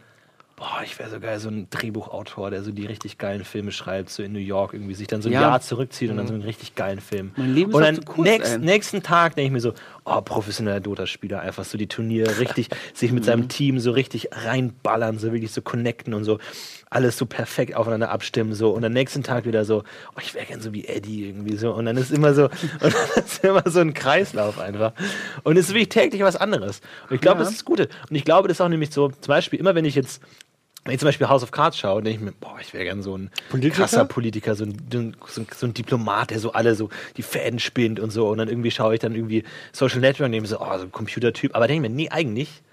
[0.58, 4.12] boah, ich wäre so geil, so ein Drehbuchautor, der so die richtig geilen Filme schreibt,
[4.12, 5.42] so in New York irgendwie, sich dann so ein Ja.
[5.42, 7.32] Jahr zurückzieht und dann so einen richtig geilen Film.
[7.38, 9.74] Mein Leben ist und dann kurz, nächst, nächsten Tag denke ich mir so,
[10.06, 13.26] oh, professioneller Dota-Spieler, einfach so die Turniere richtig, sich mit Mhm.
[13.26, 16.38] seinem Team so richtig reinballern, so wirklich so connecten und so
[16.92, 19.80] alles so perfekt aufeinander abstimmen so und am nächsten Tag wieder so,
[20.16, 22.44] oh, ich wäre gern so wie Eddie irgendwie so und dann ist immer so,
[22.82, 24.92] und dann ist immer so ein Kreislauf einfach
[25.44, 27.46] und es ist wirklich täglich was anderes und ich glaube, Ja.
[27.46, 29.74] das ist das Gute und ich glaube, das ist auch nämlich so, zum Beispiel immer
[29.74, 30.22] wenn ich jetzt
[30.84, 33.04] wenn ich zum Beispiel House of Cards schaue, denke ich mir, boah, ich wäre gern
[33.04, 33.84] so ein Politiker?
[33.84, 35.16] krasser Politiker, so ein, so, ein,
[35.56, 38.28] so ein Diplomat, der so alle so die Fäden spinnt und so.
[38.28, 40.92] Und dann irgendwie schaue ich dann irgendwie Social Network und nehme so, oh, so ein
[40.92, 41.56] Computertyp.
[41.56, 42.64] Aber denke ich mir, nee, eigentlich,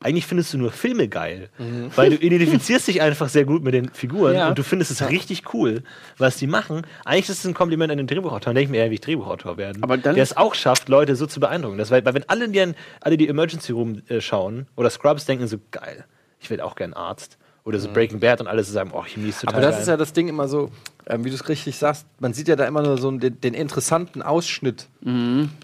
[0.00, 1.48] eigentlich findest du nur Filme geil.
[1.96, 4.48] Weil du identifizierst dich einfach sehr gut mit den Figuren Ja.
[4.48, 5.82] und du findest es richtig cool,
[6.18, 6.82] was die machen.
[7.04, 8.54] Eigentlich ist es ein Kompliment an den Drehbuchautor.
[8.54, 9.82] Denke ich mir, ja, wie ich Drehbuchautor werden.
[9.82, 11.78] Aber dann- der es auch schafft, Leute so zu beeindrucken.
[11.78, 15.48] Das, weil, weil wenn alle die, alle die Emergency Room äh, schauen oder Scrubs denken
[15.48, 16.04] so, geil,
[16.40, 17.36] ich werde auch gern Arzt.
[17.68, 19.82] Oder so Breaking Bad und alle so sagen, oh, Chemie ist total Aber das geil.
[19.82, 20.70] ist ja das Ding immer so,
[21.06, 23.52] ähm, wie du es richtig sagst, man sieht ja da immer nur so den, den
[23.52, 24.88] interessanten Ausschnitt.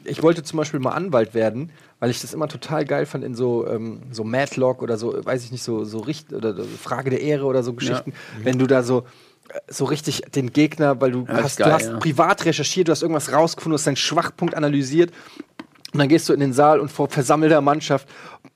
[0.04, 3.34] Ich wollte zum Beispiel mal Anwalt werden, weil ich das immer total geil fand in
[3.34, 7.08] so, ähm, so Madlock oder so, weiß ich nicht, so, so Richt oder so Frage
[7.08, 9.04] der Ehre oder so Geschichten, wenn du da so
[9.48, 11.96] äh, so richtig den Gegner, weil du Ja, hast, geil, du hast ja.
[11.98, 15.10] privat recherchiert, du hast irgendwas rausgefunden, du hast deinen Schwachpunkt analysiert
[15.94, 18.06] und dann gehst du in den Saal und vor versammelter Mannschaft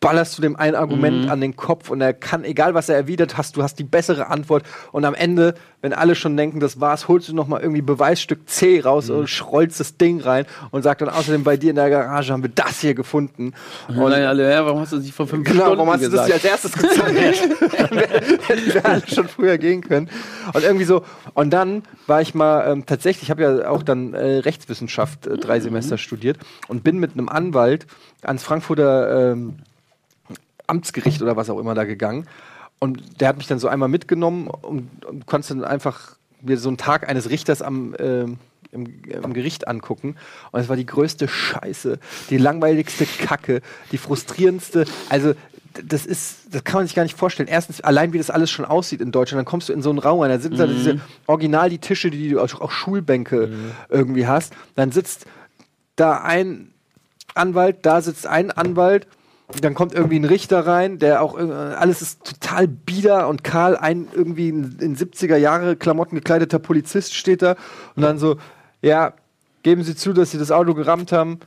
[0.01, 1.31] ballerst du dem ein Argument Mhm.
[1.31, 4.27] an den Kopf und er kann, egal was er erwidert hast, du hast die bessere
[4.29, 7.81] Antwort und am Ende, wenn alle schon denken, das war's, holst du noch mal irgendwie
[7.81, 9.17] Beweisstück C raus Mhm.
[9.17, 12.43] und schrollst das Ding rein und sagst dann außerdem bei dir in der Garage haben
[12.43, 13.55] wir das hier gefunden.
[13.89, 16.05] Und dann alle, ja, warum hast du das nicht vor fünf Genau, Stunden warum hast
[16.05, 17.41] du das nicht als erstes gezeigt?
[18.49, 20.11] Hätten wir alle schon früher gehen können.
[20.53, 21.03] Und irgendwie so,
[21.35, 25.37] und dann war ich mal ähm, tatsächlich, ich habe ja auch dann äh, Rechtswissenschaft äh,
[25.39, 27.87] drei Semester studiert und bin mit einem Anwalt
[28.23, 29.59] ans Frankfurter ähm,
[30.67, 32.27] Amtsgericht oder was auch immer da gegangen.
[32.79, 36.69] Und der hat mich dann so einmal mitgenommen und, und konntest dann einfach mir so
[36.69, 38.39] einen Tag eines Richters am ähm,
[38.71, 40.17] im, im Gericht angucken.
[40.53, 41.99] Und es war die größte Scheiße,
[42.31, 43.63] die langweiligste Kacke,
[43.93, 44.85] die frustrierendste.
[45.09, 45.35] Also
[45.85, 47.49] das ist, das kann man sich gar nicht vorstellen.
[47.49, 49.99] Erstens, allein wie das alles schon aussieht in Deutschland, dann kommst du in so einen
[49.99, 53.51] Raum rein, da sind da diese original die Tische, die du auch, auch Schulbänke
[53.89, 54.55] irgendwie hast.
[54.75, 55.27] Dann sitzt
[55.97, 56.73] da ein
[57.39, 59.07] Anwalt, da sitzt ein Anwalt,
[59.63, 63.77] dann kommt irgendwie ein Richter rein, der auch äh, alles ist total bieder und kahl,
[63.77, 67.57] ein irgendwie in, in 70er Jahre Klamotten gekleideter Polizist steht da
[67.97, 68.37] und dann so,
[68.83, 69.15] ja,
[69.63, 71.41] geben Sie zu, dass Sie das Auto gerammt haben.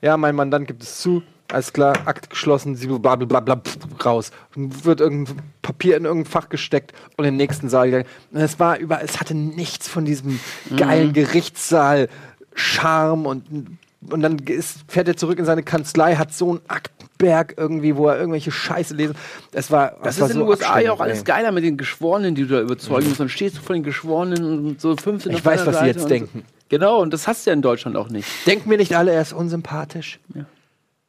[0.00, 1.22] Ja, mein Mandant gibt es zu.
[1.50, 3.56] Alles klar, Akt geschlossen, sie bla bla bla bla
[4.04, 4.32] raus.
[4.54, 8.08] Wird irgendein Papier in irgendein Fach gesteckt und in den nächsten Saal gegangen.
[8.30, 10.40] Und es war über, es hatte nichts von diesem
[10.76, 12.10] geilen Gerichtssaal
[12.54, 17.54] Charme und und dann ist, fährt er zurück in seine Kanzlei, hat so einen Aktberg
[17.56, 19.16] irgendwie, wo er irgendwelche Scheiße lesen.
[19.52, 21.76] Es war, Das war ist in den so USA ja auch alles geiler mit den
[21.76, 23.20] Geschworenen, die du da überzeugen musst.
[23.20, 25.80] Dann stehst du vor den Geschworenen und so fünf sind Ich auf weiß, was sie
[25.80, 26.38] Seite jetzt und denken.
[26.46, 26.54] So.
[26.70, 28.28] Genau, und das hast du ja in Deutschland auch nicht.
[28.46, 30.20] Denken mir nicht alle, er ist unsympathisch.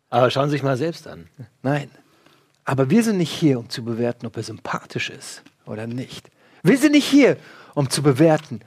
[0.09, 1.27] Aber schauen Sie sich mal selbst an.
[1.61, 1.91] Nein.
[2.65, 6.29] Aber wir sind nicht hier, um zu bewerten, ob er sympathisch ist oder nicht.
[6.63, 7.37] Wir sind nicht hier,
[7.75, 8.61] um zu bewerten,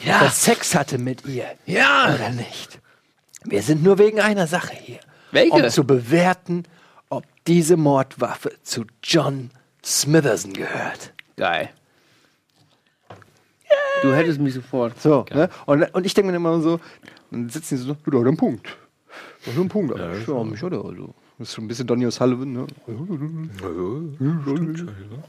[0.00, 2.14] ob er Sex hatte mit ihr Ja.
[2.14, 2.78] oder nicht.
[3.44, 5.00] Wir sind nur wegen einer Sache hier.
[5.32, 5.54] Welche?
[5.54, 6.64] Um zu bewerten,
[7.08, 9.50] ob diese Mordwaffe zu John
[9.84, 11.12] Smitherson gehört.
[11.36, 11.70] Geil.
[14.02, 15.00] Du hättest mich sofort.
[15.00, 15.48] So, ne?
[15.66, 16.80] und, und ich denke mir immer so,
[17.30, 18.66] dann sitzen die so, du, da hat er einen Punkt.
[19.44, 19.98] Da hat er einen Punkt.
[19.98, 21.14] Ja, ja, mich hat er also.
[21.38, 22.66] Das ist schon ein bisschen Donny O'Sullivan, ne?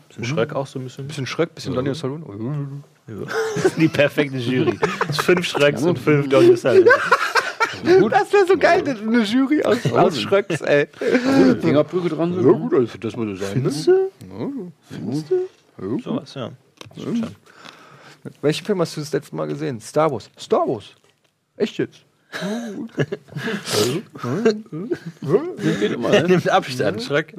[0.09, 1.07] Bisschen Schreck auch so ein bisschen.
[1.07, 2.83] Bisschen Schreck, bisschen Donny O'Sullivan.
[3.77, 4.77] Die perfekte Jury.
[5.13, 6.89] Fünf Schrecks und fünf Donny O'Sullivan.
[8.09, 10.87] Das wäre so geil, eine Jury aus, aus Schröcks, ey.
[11.61, 12.33] Fingerbrücke dran.
[12.35, 13.63] Ja, gut, also das würde sein.
[13.63, 13.71] Ne?
[16.03, 16.51] Sowas, ja.
[18.41, 19.79] Welchen Film hast du das letzte Mal gesehen?
[19.79, 20.29] Star Wars.
[20.37, 20.95] Star Wars.
[21.57, 22.03] Echt jetzt?
[26.11, 27.33] Er nimmt Abstand, Schreck.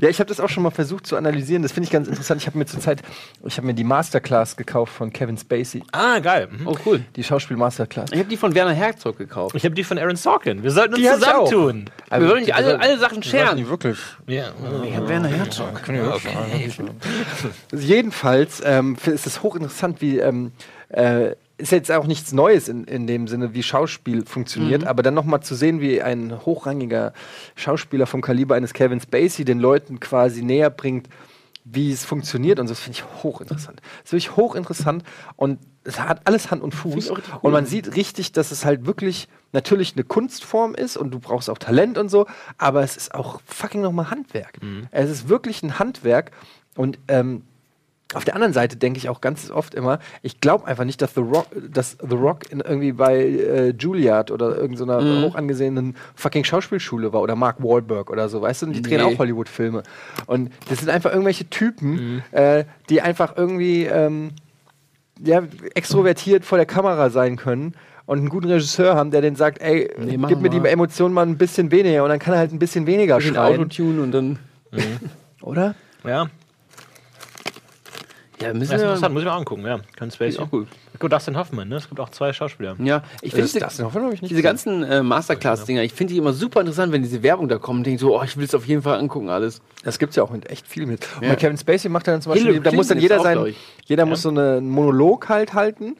[0.00, 1.62] Ja, ich habe das auch schon mal versucht zu analysieren.
[1.62, 2.40] Das finde ich ganz interessant.
[2.40, 3.02] Ich habe mir zurzeit,
[3.46, 5.82] ich habe mir die Masterclass gekauft von Kevin Spacey.
[5.92, 6.48] Ah, geil.
[6.50, 6.66] Mhm.
[6.68, 7.00] Oh, cool.
[7.16, 8.10] Die Schauspiel-Masterclass.
[8.12, 9.54] Ich habe die von Werner Herzog gekauft.
[9.54, 10.62] Ich habe die von Aaron Sorkin.
[10.62, 11.90] Wir sollten uns Die zusammentun.
[12.10, 13.66] Wir wollen die alle, alle Sachen scheren.
[13.68, 13.98] wirklich.
[14.26, 14.52] Ja.
[14.84, 15.80] Ich habe Werner Herzog.
[17.72, 20.52] Jedenfalls ähm, ist es hochinteressant, wie ähm,
[20.90, 25.14] äh, ist jetzt auch nichts Neues in, in dem Sinne, wie Schauspiel funktioniert, aber dann
[25.14, 27.12] nochmal zu sehen, wie ein hochrangiger
[27.56, 31.08] Schauspieler vom Kaliber eines Kevin Spacey den Leuten quasi näher bringt,
[31.64, 33.80] wie es funktioniert und so, das finde ich hochinteressant.
[33.80, 35.02] Das ist wirklich hochinteressant
[35.36, 37.06] und es hat alles Hand und Fuß.
[37.06, 37.22] ich cool.
[37.42, 41.50] Und man sieht richtig, dass es halt wirklich natürlich eine Kunstform ist und du brauchst
[41.50, 44.58] auch Talent und so, aber es ist auch fucking nochmal Handwerk.
[44.90, 46.30] Es ist wirklich ein Handwerk
[46.76, 47.42] und ähm,
[48.14, 51.14] auf der anderen Seite denke ich auch ganz oft immer, ich glaube einfach nicht, dass
[51.14, 55.22] The Rock, dass The Rock in irgendwie bei äh, Juilliard oder irgendeiner Mhm.
[55.24, 58.66] hoch angesehenen fucking Schauspielschule war oder Mark Wahlberg oder so, weißt du?
[58.66, 59.08] Und die drehen Nee.
[59.08, 59.14] Mhm.
[59.14, 59.82] auch Hollywood-Filme.
[60.26, 64.30] Und das sind einfach irgendwelche Typen, äh, die einfach irgendwie ähm,
[65.22, 65.42] ja,
[65.74, 67.74] extrovertiert vor der Kamera sein können
[68.06, 70.56] und einen guten Regisseur haben, der den sagt, ey, Nee, gib mir die.
[70.66, 73.60] Emotionen mal ein bisschen weniger und dann kann er halt ein bisschen weniger Bisschen schreien.
[73.60, 74.38] Autotune und dann.
[75.42, 75.74] Oder?
[76.04, 76.28] Ja,
[78.40, 78.86] Ja, das müssen ist wir.
[78.88, 79.80] interessant, muss ich mal angucken, ja.
[79.96, 80.28] Kevin Spacey.
[80.30, 80.68] Ist auch gut.
[80.98, 81.76] Gut, Dustin Hoffman, ne?
[81.76, 82.76] Es gibt auch zwei Schauspieler.
[82.78, 85.92] Ja, ich Das, finde das diese, Hoffmann hab ich nicht diese ganzen äh, Masterclass-Dinger, ich
[85.92, 88.36] finde die immer super interessant, wenn diese Werbung da kommt und denke so, oh, ich
[88.36, 89.60] will es auf jeden Fall angucken, alles.
[89.84, 91.06] Das gibt's ja auch mit echt viel mit.
[91.16, 91.30] Und Ja.
[91.30, 93.54] bei Kevin Spacey macht er dann zum Beispiel, Hillary da muss dann jeder sein,
[93.86, 95.96] jeder muss so eine- einen Monolog halt halten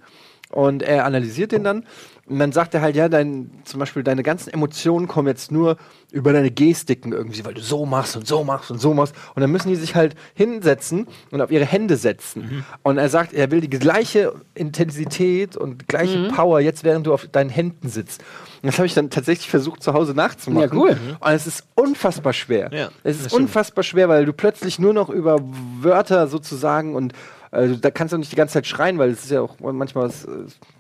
[0.50, 1.84] und er analysiert den dann
[2.28, 5.76] und dann sagt er halt, ja, dein, zum Beispiel deine ganzen Emotionen kommen jetzt nur
[6.12, 9.40] über deine Gestiken irgendwie, weil du so machst und so machst und so machst und
[9.40, 12.64] dann müssen die sich halt hinsetzen und auf ihre Hände setzen.
[12.82, 16.28] Und er sagt, er will die gleiche Intensität und gleiche Mhm.
[16.28, 18.22] Power jetzt, während du auf deinen Händen sitzt.
[18.62, 20.68] Und das habe ich dann tatsächlich versucht zu Hause nachzumachen.
[20.70, 20.96] Ja, cool.
[21.20, 22.70] Und es ist unfassbar schwer.
[22.72, 25.38] Ja, es ist unfassbar schwer, weil du plötzlich nur noch über
[25.80, 27.12] Wörter sozusagen und
[27.50, 30.04] äh, da kannst du nicht die ganze Zeit schreien, weil es ist ja auch manchmal
[30.04, 30.28] was, äh,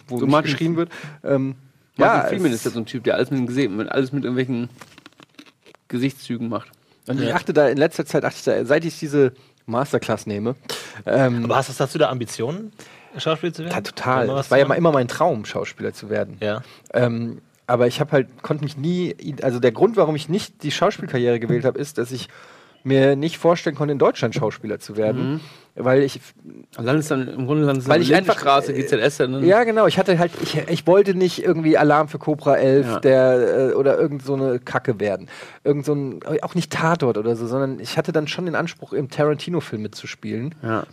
[0.06, 0.90] wo So nicht geschrien wird.
[1.24, 1.54] Ähm,
[1.96, 4.12] Martin ja, Freeman ist ja so ein Typ, der alles mit dem Gesicht, mit alles
[4.12, 4.68] mit irgendwelchen
[5.88, 6.70] Gesichtszügen macht.
[7.08, 9.32] und ich achte da in letzter Zeit, achte ich da, seit ich diese
[9.66, 10.54] Masterclass nehme,
[11.06, 12.72] ähm, Aber hast, hast du da Ambitionen,
[13.16, 13.74] Schauspieler zu werden?
[13.74, 14.26] ja, total.
[14.28, 16.36] Das war ja mal immer mein Traum, Schauspieler zu werden.
[16.40, 16.62] Ja.
[16.94, 20.70] Ähm, aber ich habe halt, konnte mich nie, also der Grund, warum ich nicht die
[20.70, 22.28] Schauspielkarriere gewählt habe, ist, dass ich
[22.82, 25.40] mir nicht vorstellen konnte, in Deutschland Schauspieler zu werden.
[25.80, 26.20] Weil ich,
[26.76, 29.44] Landest dann im Grunde landest du Weil dann ich einfach- Lindenstraße, GZS dann.
[29.44, 33.00] ja genau, ich hatte halt, ich, ich wollte nicht irgendwie Alarm für Cobra 11 Ja.
[33.00, 35.28] der, äh, oder irgend so eine Kacke werden.
[35.64, 38.92] Irgend so ein, auch nicht Tatort oder so, sondern ich hatte dann schon den Anspruch,
[38.92, 40.54] im Tarantino-Film mitzuspielen.
[40.62, 40.84] ja.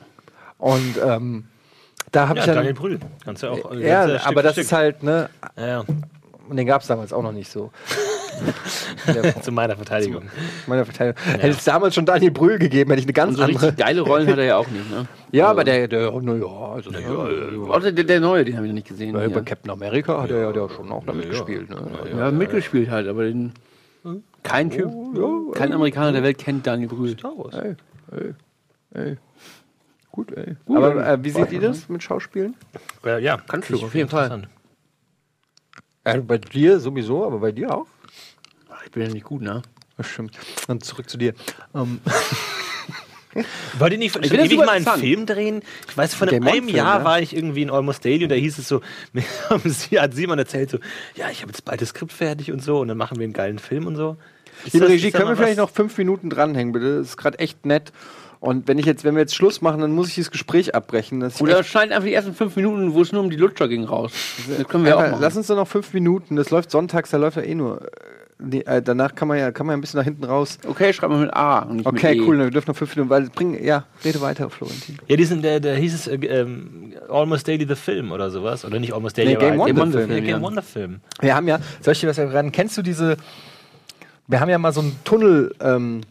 [0.57, 1.45] Und ähm,
[2.11, 2.55] da habe Ja, ich dann.
[2.55, 2.99] Daniel Brühl.
[3.25, 3.71] Kannst du auch.
[3.73, 4.63] äh, ja, Stück aber das Stück.
[4.65, 5.83] ist halt, ne, Ja, ja.
[6.49, 7.71] Und den gab es damals auch noch nicht so.
[9.41, 10.23] Zu meiner Verteidigung.
[10.67, 11.23] Meine Verteidigung.
[11.39, 13.67] Hätte es damals schon Daniel Brühl gegeben, hätte ich eine ganz Und so andere.
[13.67, 15.07] richtig geile Rollen hat er ja auch nicht, ne?
[15.31, 18.55] Ja, Also- aber der, der, oh, na ja, also der, Oder der, der neue, den
[18.57, 19.15] habe ich noch nicht gesehen.
[19.15, 21.69] ja, Ja, bei Captain America hat er ja der schon auch damit gespielt.
[21.69, 21.77] Ne?
[22.17, 23.53] ja, mitgespielt halt, aber den,
[24.43, 24.89] kein Typ,
[25.55, 27.15] kein Amerikaner der Welt kennt Daniel Brühl.
[27.53, 27.75] Ey,
[28.11, 28.33] ey,
[28.93, 29.17] ey.
[30.11, 30.55] Gut, ey.
[30.69, 32.55] aber äh, wie seht ihr das mit Schauspielen?
[33.05, 33.37] Ja, ja.
[33.47, 34.43] Kannst du, auf jeden Fall.
[36.05, 36.23] Interessant.
[36.23, 37.87] Äh, bei dir sowieso, aber bei dir auch?
[38.85, 39.61] Ich bin ja nicht gut, ne?
[39.97, 40.37] Das stimmt.
[40.67, 41.33] Dann zurück zu dir.
[41.73, 41.99] Ähm,
[43.79, 44.85] Wollt ihr nicht schon ewig mal einen.
[44.85, 45.61] Film drehen?
[45.89, 47.03] Ich weiß, Game einem One-Film, Jahr ja.
[47.03, 48.81] war ich irgendwie in Almost Daily und da hieß es so,
[49.13, 49.23] mir
[50.01, 50.79] hat Simon erzählt so,
[51.15, 53.33] ja, ich habe jetzt bald das Skript fertig und so und dann machen wir einen
[53.33, 54.15] geilen Film und so.
[54.71, 56.99] Liebe Regie, können wir vielleicht noch fünf Minuten dranhängen, bitte?
[56.99, 57.91] Das ist gerade echt nett.
[58.39, 61.19] Und wenn ich jetzt, wenn wir jetzt Schluss machen, dann muss ich dieses Gespräch abbrechen.
[61.19, 63.85] Das Oder schneiden einfach die ersten fünf Minuten, wo es nur um die Lutscher ging,
[63.85, 64.11] raus.
[64.57, 65.21] Das können wir auch Einfach, machen.
[65.23, 66.35] lass uns doch noch fünf Minuten.
[66.35, 67.81] Das läuft sonntags, da läuft ja eh nur.
[68.37, 70.57] Nee, äh, danach kann man ja, kann man ja ein bisschen nach hinten raus.
[70.67, 72.27] Okay, schreib mal mit A und nicht Okay, mit E.
[72.27, 74.97] cool, wir dürfen noch fünf Minuten, weil bring, ja, rede weiter, Florentin.
[75.07, 78.65] Ja, diesen, der, der hieß es äh, ähm, Almost Daily the Film oder sowas.
[78.65, 80.47] Oder nicht Almost Daily, Nee, Game aber One halt- the Ja, Film, Game ja.
[80.47, 80.99] One the Film.
[81.21, 82.51] Wir haben ja, soll ich dir was erraten?
[82.51, 83.15] Kennst du diese,
[84.27, 86.01] wir haben ja mal so einen Tunnel, ähm,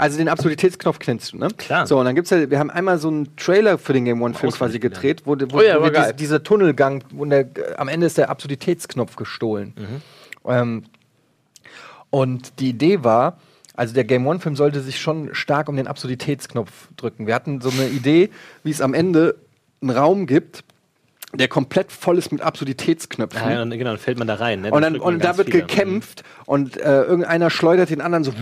[0.00, 1.48] also den Absurditätsknopf kennst du, ne?
[1.58, 1.86] Klar.
[1.86, 4.50] So, und dann gibt's ja, wir haben einmal so einen Trailer für den Game One-Film
[4.50, 7.46] quasi Auswendig gedreht, wo, wo, Oh ja, wo wir diese, dieser Tunnelgang, wo der,
[7.76, 9.74] am Ende ist der Absurditätsknopf gestohlen.
[10.46, 10.84] Ähm,
[12.08, 13.38] und die Idee war,
[13.74, 17.26] also der Game One-Film sollte sich schon stark um den Absurditätsknopf drücken.
[17.26, 18.30] Wir hatten so eine Idee,
[18.64, 19.36] wie es am Ende
[19.82, 20.64] einen Raum gibt,
[21.34, 23.50] der komplett voll ist mit Absurditätsknöpfen.
[23.50, 24.62] Ja, und, genau, dann fällt man da rein.
[24.62, 24.70] Ne?
[24.70, 25.60] Und, Dann und da wird viele.
[25.60, 28.32] gekämpft und äh, irgendeiner schleudert den anderen so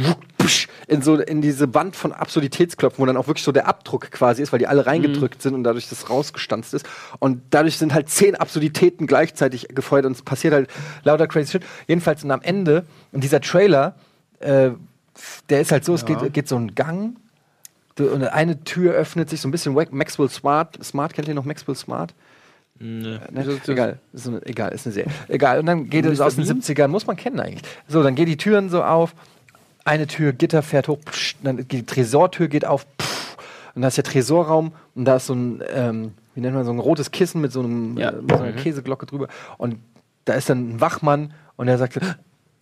[0.49, 4.11] psch, in so in diese Wand von Absurditätsklopfen, wo dann auch wirklich so der Abdruck
[4.11, 6.89] quasi ist, weil die alle reingedrückt sind und dadurch das rausgestanzt ist.
[7.19, 10.71] Und dadurch sind halt zehn Absurditäten gleichzeitig gefeuert und es passiert halt
[11.05, 11.63] lauter crazy shit.
[11.87, 13.95] Jedenfalls und am Ende, und dieser Trailer,
[14.41, 14.71] äh,
[15.49, 17.17] der ist halt so, es geht, geht so ein Gang.
[17.99, 20.79] Und eine Tür öffnet sich so ein bisschen Maxwell Smart.
[20.85, 22.15] Smart, kennt ihr noch Maxwell Smart?
[22.81, 23.21] Ne,
[23.67, 25.11] egal, ist eine, egal, ist eine Serie.
[25.27, 27.63] Egal, und dann geht es aus den 70ern, muss man kennen eigentlich.
[27.89, 29.15] So, dann gehen die Türen so auf,
[29.89, 33.37] eine Tür, Gitter fährt hoch, psch, dann die Tresortür geht auf, pff,
[33.75, 36.73] Und da ist der Tresorraum und da ist so ein, ähm, wie nennt man so
[36.73, 38.11] ein rotes Kissen mit so, einem, Ja.
[38.11, 39.29] äh, mit so einer Käseglocke drüber.
[39.57, 39.79] Und
[40.25, 41.99] da ist dann ein Wachmann und der sagt,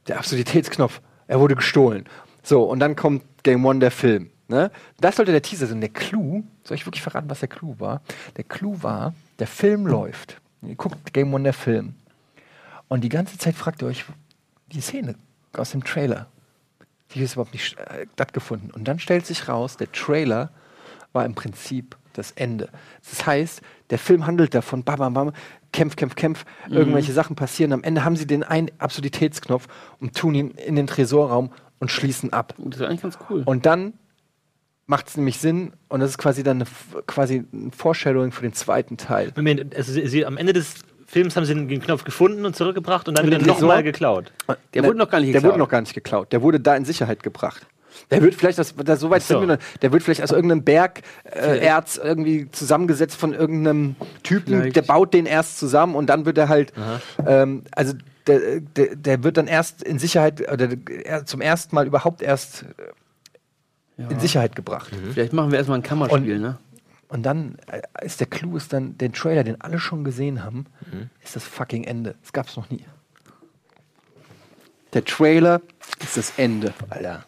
[0.08, 2.04] der Absurditätsknopf, er wurde gestohlen.
[2.42, 4.30] So, und dann kommt Game One der Film.
[4.48, 4.70] Ne?
[5.00, 5.80] Das sollte der Teaser sein.
[5.80, 8.02] Der Clou, soll ich wirklich verraten, was der Clou war?
[8.36, 10.40] Der Clou war, der Film läuft.
[10.62, 11.94] Ihr guckt Game One der Film.
[12.88, 14.04] Und die ganze Zeit fragt ihr euch,
[14.72, 15.16] die Szene
[15.56, 16.26] aus dem Trailer,
[17.16, 18.70] die ist überhaupt nicht äh, stattgefunden.
[18.70, 20.50] Und dann stellt sich raus, der Trailer
[21.12, 22.68] war im Prinzip das Ende.
[23.08, 25.32] Das heißt, der Film handelt davon, bam, bam, bam,
[25.72, 27.72] kämpf, kämpf, kämpf, irgendwelche Sachen passieren.
[27.72, 29.66] Am Ende haben sie den einen Absurditätsknopf
[30.00, 32.54] und tun ihn in den Tresorraum und schließen ab.
[32.58, 33.42] Das ist eigentlich ganz cool.
[33.44, 33.94] Und dann
[34.86, 38.52] macht es nämlich Sinn und das ist quasi dann eine, quasi ein Foreshadowing für den
[38.52, 39.32] zweiten Teil.
[39.36, 40.76] Moment, also sie, sie, am Ende des
[41.06, 44.32] Films haben sie den Knopf gefunden und zurückgebracht und dann Und wieder nochmal geklaut.
[44.74, 45.52] Der wurde noch gar nicht Der geklaut.
[45.52, 46.32] wurde noch gar nicht geklaut.
[46.32, 47.66] Der wurde da in Sicherheit gebracht.
[48.10, 49.38] Der wird vielleicht, das, das, so weit so.
[49.40, 53.96] sind wir noch, der wird vielleicht aus irgendeinem Berg äh, Erz irgendwie zusammengesetzt von irgendeinem
[54.22, 54.76] Typen, Vielleicht.
[54.76, 56.74] der baut den erst zusammen und dann wird er halt,
[57.26, 57.94] ähm, also
[58.26, 60.68] der, der, der wird dann erst in Sicherheit, oder
[61.04, 62.66] er- zum ersten Mal überhaupt erst
[63.96, 64.90] äh, in Sicherheit gebracht.
[65.14, 66.58] Vielleicht machen wir erstmal ein Kammerspiel, ne?
[67.08, 70.66] Und dann äh, ist der Clou, ist dann den Trailer, den alle schon gesehen haben,
[70.92, 71.10] Mhm.
[71.22, 72.14] ist das fucking Ende.
[72.22, 72.84] Das gab's noch nie.
[74.92, 75.60] Der Trailer
[76.02, 77.24] ist das Ende, Alter.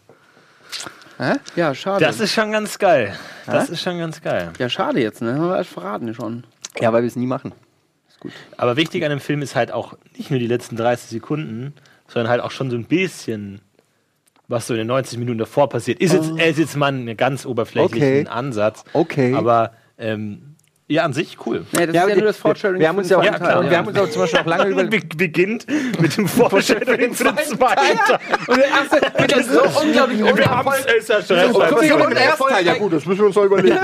[1.18, 1.34] Hä?
[1.56, 2.04] Ja, schade.
[2.04, 3.16] Das ist schon ganz geil.
[3.46, 4.52] Das ist schon ganz geil.
[4.58, 5.34] ja, schade jetzt, ne?
[5.34, 6.44] Haben wir alles verraten schon.
[6.80, 7.52] Ja, weil wir es nie machen.
[8.56, 11.74] Aber wichtig an dem Film ist halt auch nicht nur die letzten 30 Sekunden,
[12.08, 13.60] sondern halt auch schon so ein bisschen,
[14.48, 16.00] was so in den 90 Minuten davor passiert.
[16.00, 18.26] Ist jetzt, ist jetzt mal ein ganz oberflächlichen Okay.
[18.28, 18.84] Ansatz.
[18.94, 19.34] Okay.
[19.34, 20.56] Aber ähm,
[20.90, 21.66] ja, an sich cool.
[21.72, 22.80] Nee, das Ja, ist ja nur das Foreshadowing.
[22.80, 23.70] Wir haben uns ja auch, Teil, und ja.
[23.70, 25.66] wir haben uns auch zum Beispiel auch lange über Be beginnt
[26.00, 28.18] mit dem Vorstellung für den zweiten Teil.
[28.46, 30.96] Und der erste wird dann so unglaublich Wir haben unerfolgreich.
[30.98, 31.36] es, ja schon.
[31.52, 33.78] mal, Ja, Teil, ja gut, das müssen wir uns noch überlegen.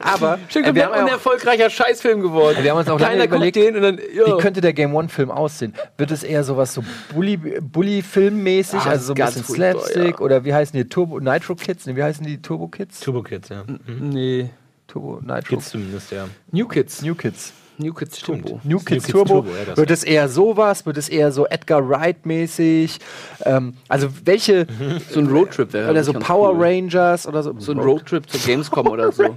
[0.00, 2.58] Aber Stimmt, äh, wir wir haben ein ja auch, unerfolgreicher Scheißfilm geworden.
[2.62, 4.26] wir haben uns auch lange überlegt, guckt den und dann, ja.
[4.26, 5.74] wie könnte der Game One Film aussehen?
[5.96, 6.82] Wird es eher sowas so
[7.14, 10.18] Bully, Bully-Film-mäßig, Ah, also so ein ganz bisschen Slapstick ja.
[10.18, 11.86] oder wie heißen die Turbo Nitro Kids?
[11.86, 13.00] Nee, wie heißen die Turbo Kids?
[13.00, 13.62] Turbo Kids, ja.
[13.66, 14.08] Mhm.
[14.08, 14.50] Nee.
[14.90, 16.28] Turbo Nitro Kids zumindest, ja.
[16.52, 17.02] New Kids.
[17.02, 17.52] New Kids.
[17.78, 18.60] New Kids Turbo.
[18.62, 19.34] New Kids, Kids Turbo.
[19.42, 20.84] Turbo, ja, das wird es eher sowas?
[20.84, 22.98] Wird es eher so Edgar Wright-mäßig?
[23.46, 24.66] Ähm, also welche
[25.10, 26.62] So ein Roadtrip wäre oder so Power cool.
[26.64, 27.54] Rangers oder so?
[27.58, 29.34] So ein Roadtrip zur Gamescom oder so.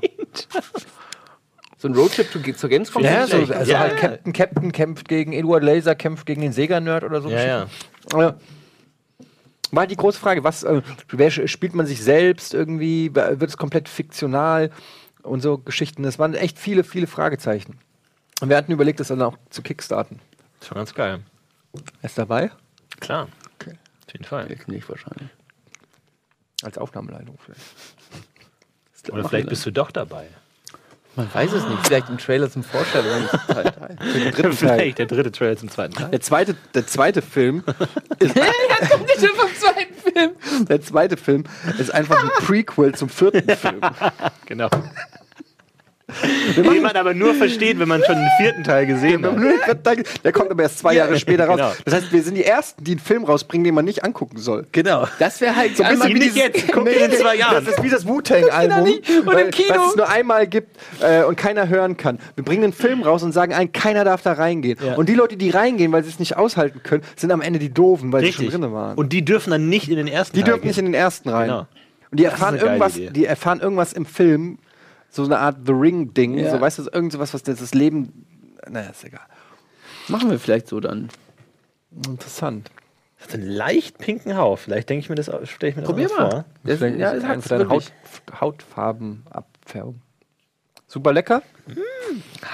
[1.77, 3.03] So ein Roadtrip zu- zur Gamescom?
[3.03, 3.97] Ja, so, also Ja, halt ja.
[3.99, 7.29] Captain Captain kämpft gegen Eduard Laser, kämpft gegen den Sega-Nerd oder so.
[7.29, 7.67] Ja, ja.
[8.17, 8.35] Ja.
[9.71, 13.13] War die große Frage, was äh, wer, spielt man sich selbst irgendwie?
[13.15, 14.69] Wird es komplett fiktional
[15.23, 16.03] und so Geschichten?
[16.03, 17.79] Das waren echt viele, viele Fragezeichen.
[18.41, 20.19] Und wir hatten überlegt, das dann auch zu kickstarten.
[20.61, 21.21] Schon ganz geil.
[22.01, 22.51] Er ist dabei?
[22.99, 23.27] Klar.
[24.05, 24.49] Auf jeden Fall.
[24.49, 25.29] Jetzt nicht wahrscheinlich.
[26.61, 27.61] Als Aufnahmeleitung vielleicht.
[29.11, 30.27] Oder vielleicht bist du doch dabei.
[31.15, 31.85] Man weiß es nicht.
[31.87, 33.29] Vielleicht im Trailer zum Vorstellung.
[34.53, 36.09] Vielleicht der dritte Trailer zum zweiten Teil.
[36.09, 37.63] Der zweite, der zweite Film,
[38.19, 38.35] Jetzt
[38.91, 40.67] kommt nicht vom zweiten Film.
[40.67, 41.43] der zweite Film
[41.77, 43.81] ist einfach ein Prequel zum vierten Film.
[44.45, 44.69] Genau.
[46.57, 49.35] Den man aber nur versteht, wenn man schon den vierten Teil gesehen hat.
[50.23, 51.55] Der kommt aber erst zwei Jahre später raus.
[51.57, 51.71] genau.
[51.85, 54.67] Das heißt, wir sind die Ersten, die einen Film rausbringen, den man nicht angucken soll.
[54.73, 55.07] Genau.
[55.19, 57.63] Das wäre halt So ein bisschen wie nicht dieses- jetzt, guck dir in zwei Jahren.
[57.65, 59.09] Das ist wie das Wu-Tang-Album, nicht.
[59.09, 59.69] Und im weil- Kino.
[59.75, 62.19] was es nur einmal gibt äh, und keiner hören kann.
[62.35, 64.77] Wir bringen einen Film raus und sagen ein, keiner darf da reingehen.
[64.85, 64.95] Ja.
[64.95, 67.73] Und die Leute, die reingehen, weil sie es nicht aushalten können, sind am Ende die
[67.73, 68.47] Doofen, weil Richtig.
[68.47, 68.95] sie schon drin waren.
[68.97, 71.29] Und die dürfen dann nicht in den ersten die Teil dürfen nicht in den ersten
[71.29, 71.47] rein.
[71.47, 71.67] Genau.
[72.11, 73.09] Und die erfahren irgendwas, Idee.
[73.11, 74.59] die erfahren irgendwas im Film,
[75.15, 76.51] so eine Art The Ring-Ding, Ja.
[76.51, 78.25] so weißt du, irgend sowas, was das das Leben.
[78.67, 79.21] Naja, ist egal.
[80.07, 81.09] Machen wir vielleicht so dann.
[82.05, 82.71] Interessant.
[83.19, 84.57] Das hat einen leicht pinken Hauch.
[84.59, 86.31] Vielleicht denke ich mir das, auch- stelle ich mir das Probier auch mal.
[86.31, 86.45] vor.
[86.63, 87.91] Das, Vielleicht ja, ist das einfach deine Haut.
[88.41, 90.01] Hautfarbenabfärbung.
[90.87, 91.41] Super lecker.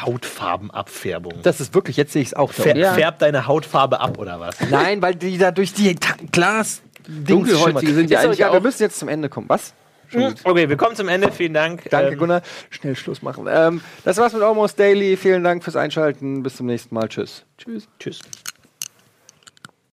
[0.02, 1.34] Hautfarbenabfärbung.
[1.44, 2.52] Das ist wirklich, jetzt sehe ich es auch.
[2.52, 2.76] Fär.
[2.78, 2.94] Ja.
[2.94, 4.58] Färbt deine Hautfarbe ab oder was?
[4.70, 5.96] Nein, weil die da durch die
[6.32, 6.82] Glas.
[7.08, 9.50] Dunkelhäutige sind ja eigentlich egal, Wir müssen jetzt zum Ende kommen.
[9.50, 9.74] Was?
[10.44, 11.32] Okay, wir kommen zum Ende.
[11.32, 11.90] Vielen Dank.
[11.90, 12.42] Danke, Ähm, Gunnar.
[12.70, 13.48] Schnell Schluss machen.
[13.50, 15.18] Ähm, das war's mit Almost Daily.
[15.18, 16.44] Vielen Dank fürs Einschalten.
[16.44, 17.08] Bis zum nächsten Mal.
[17.08, 17.46] Tschüss.
[17.58, 17.88] Tschüss.
[18.00, 18.20] Tschüss.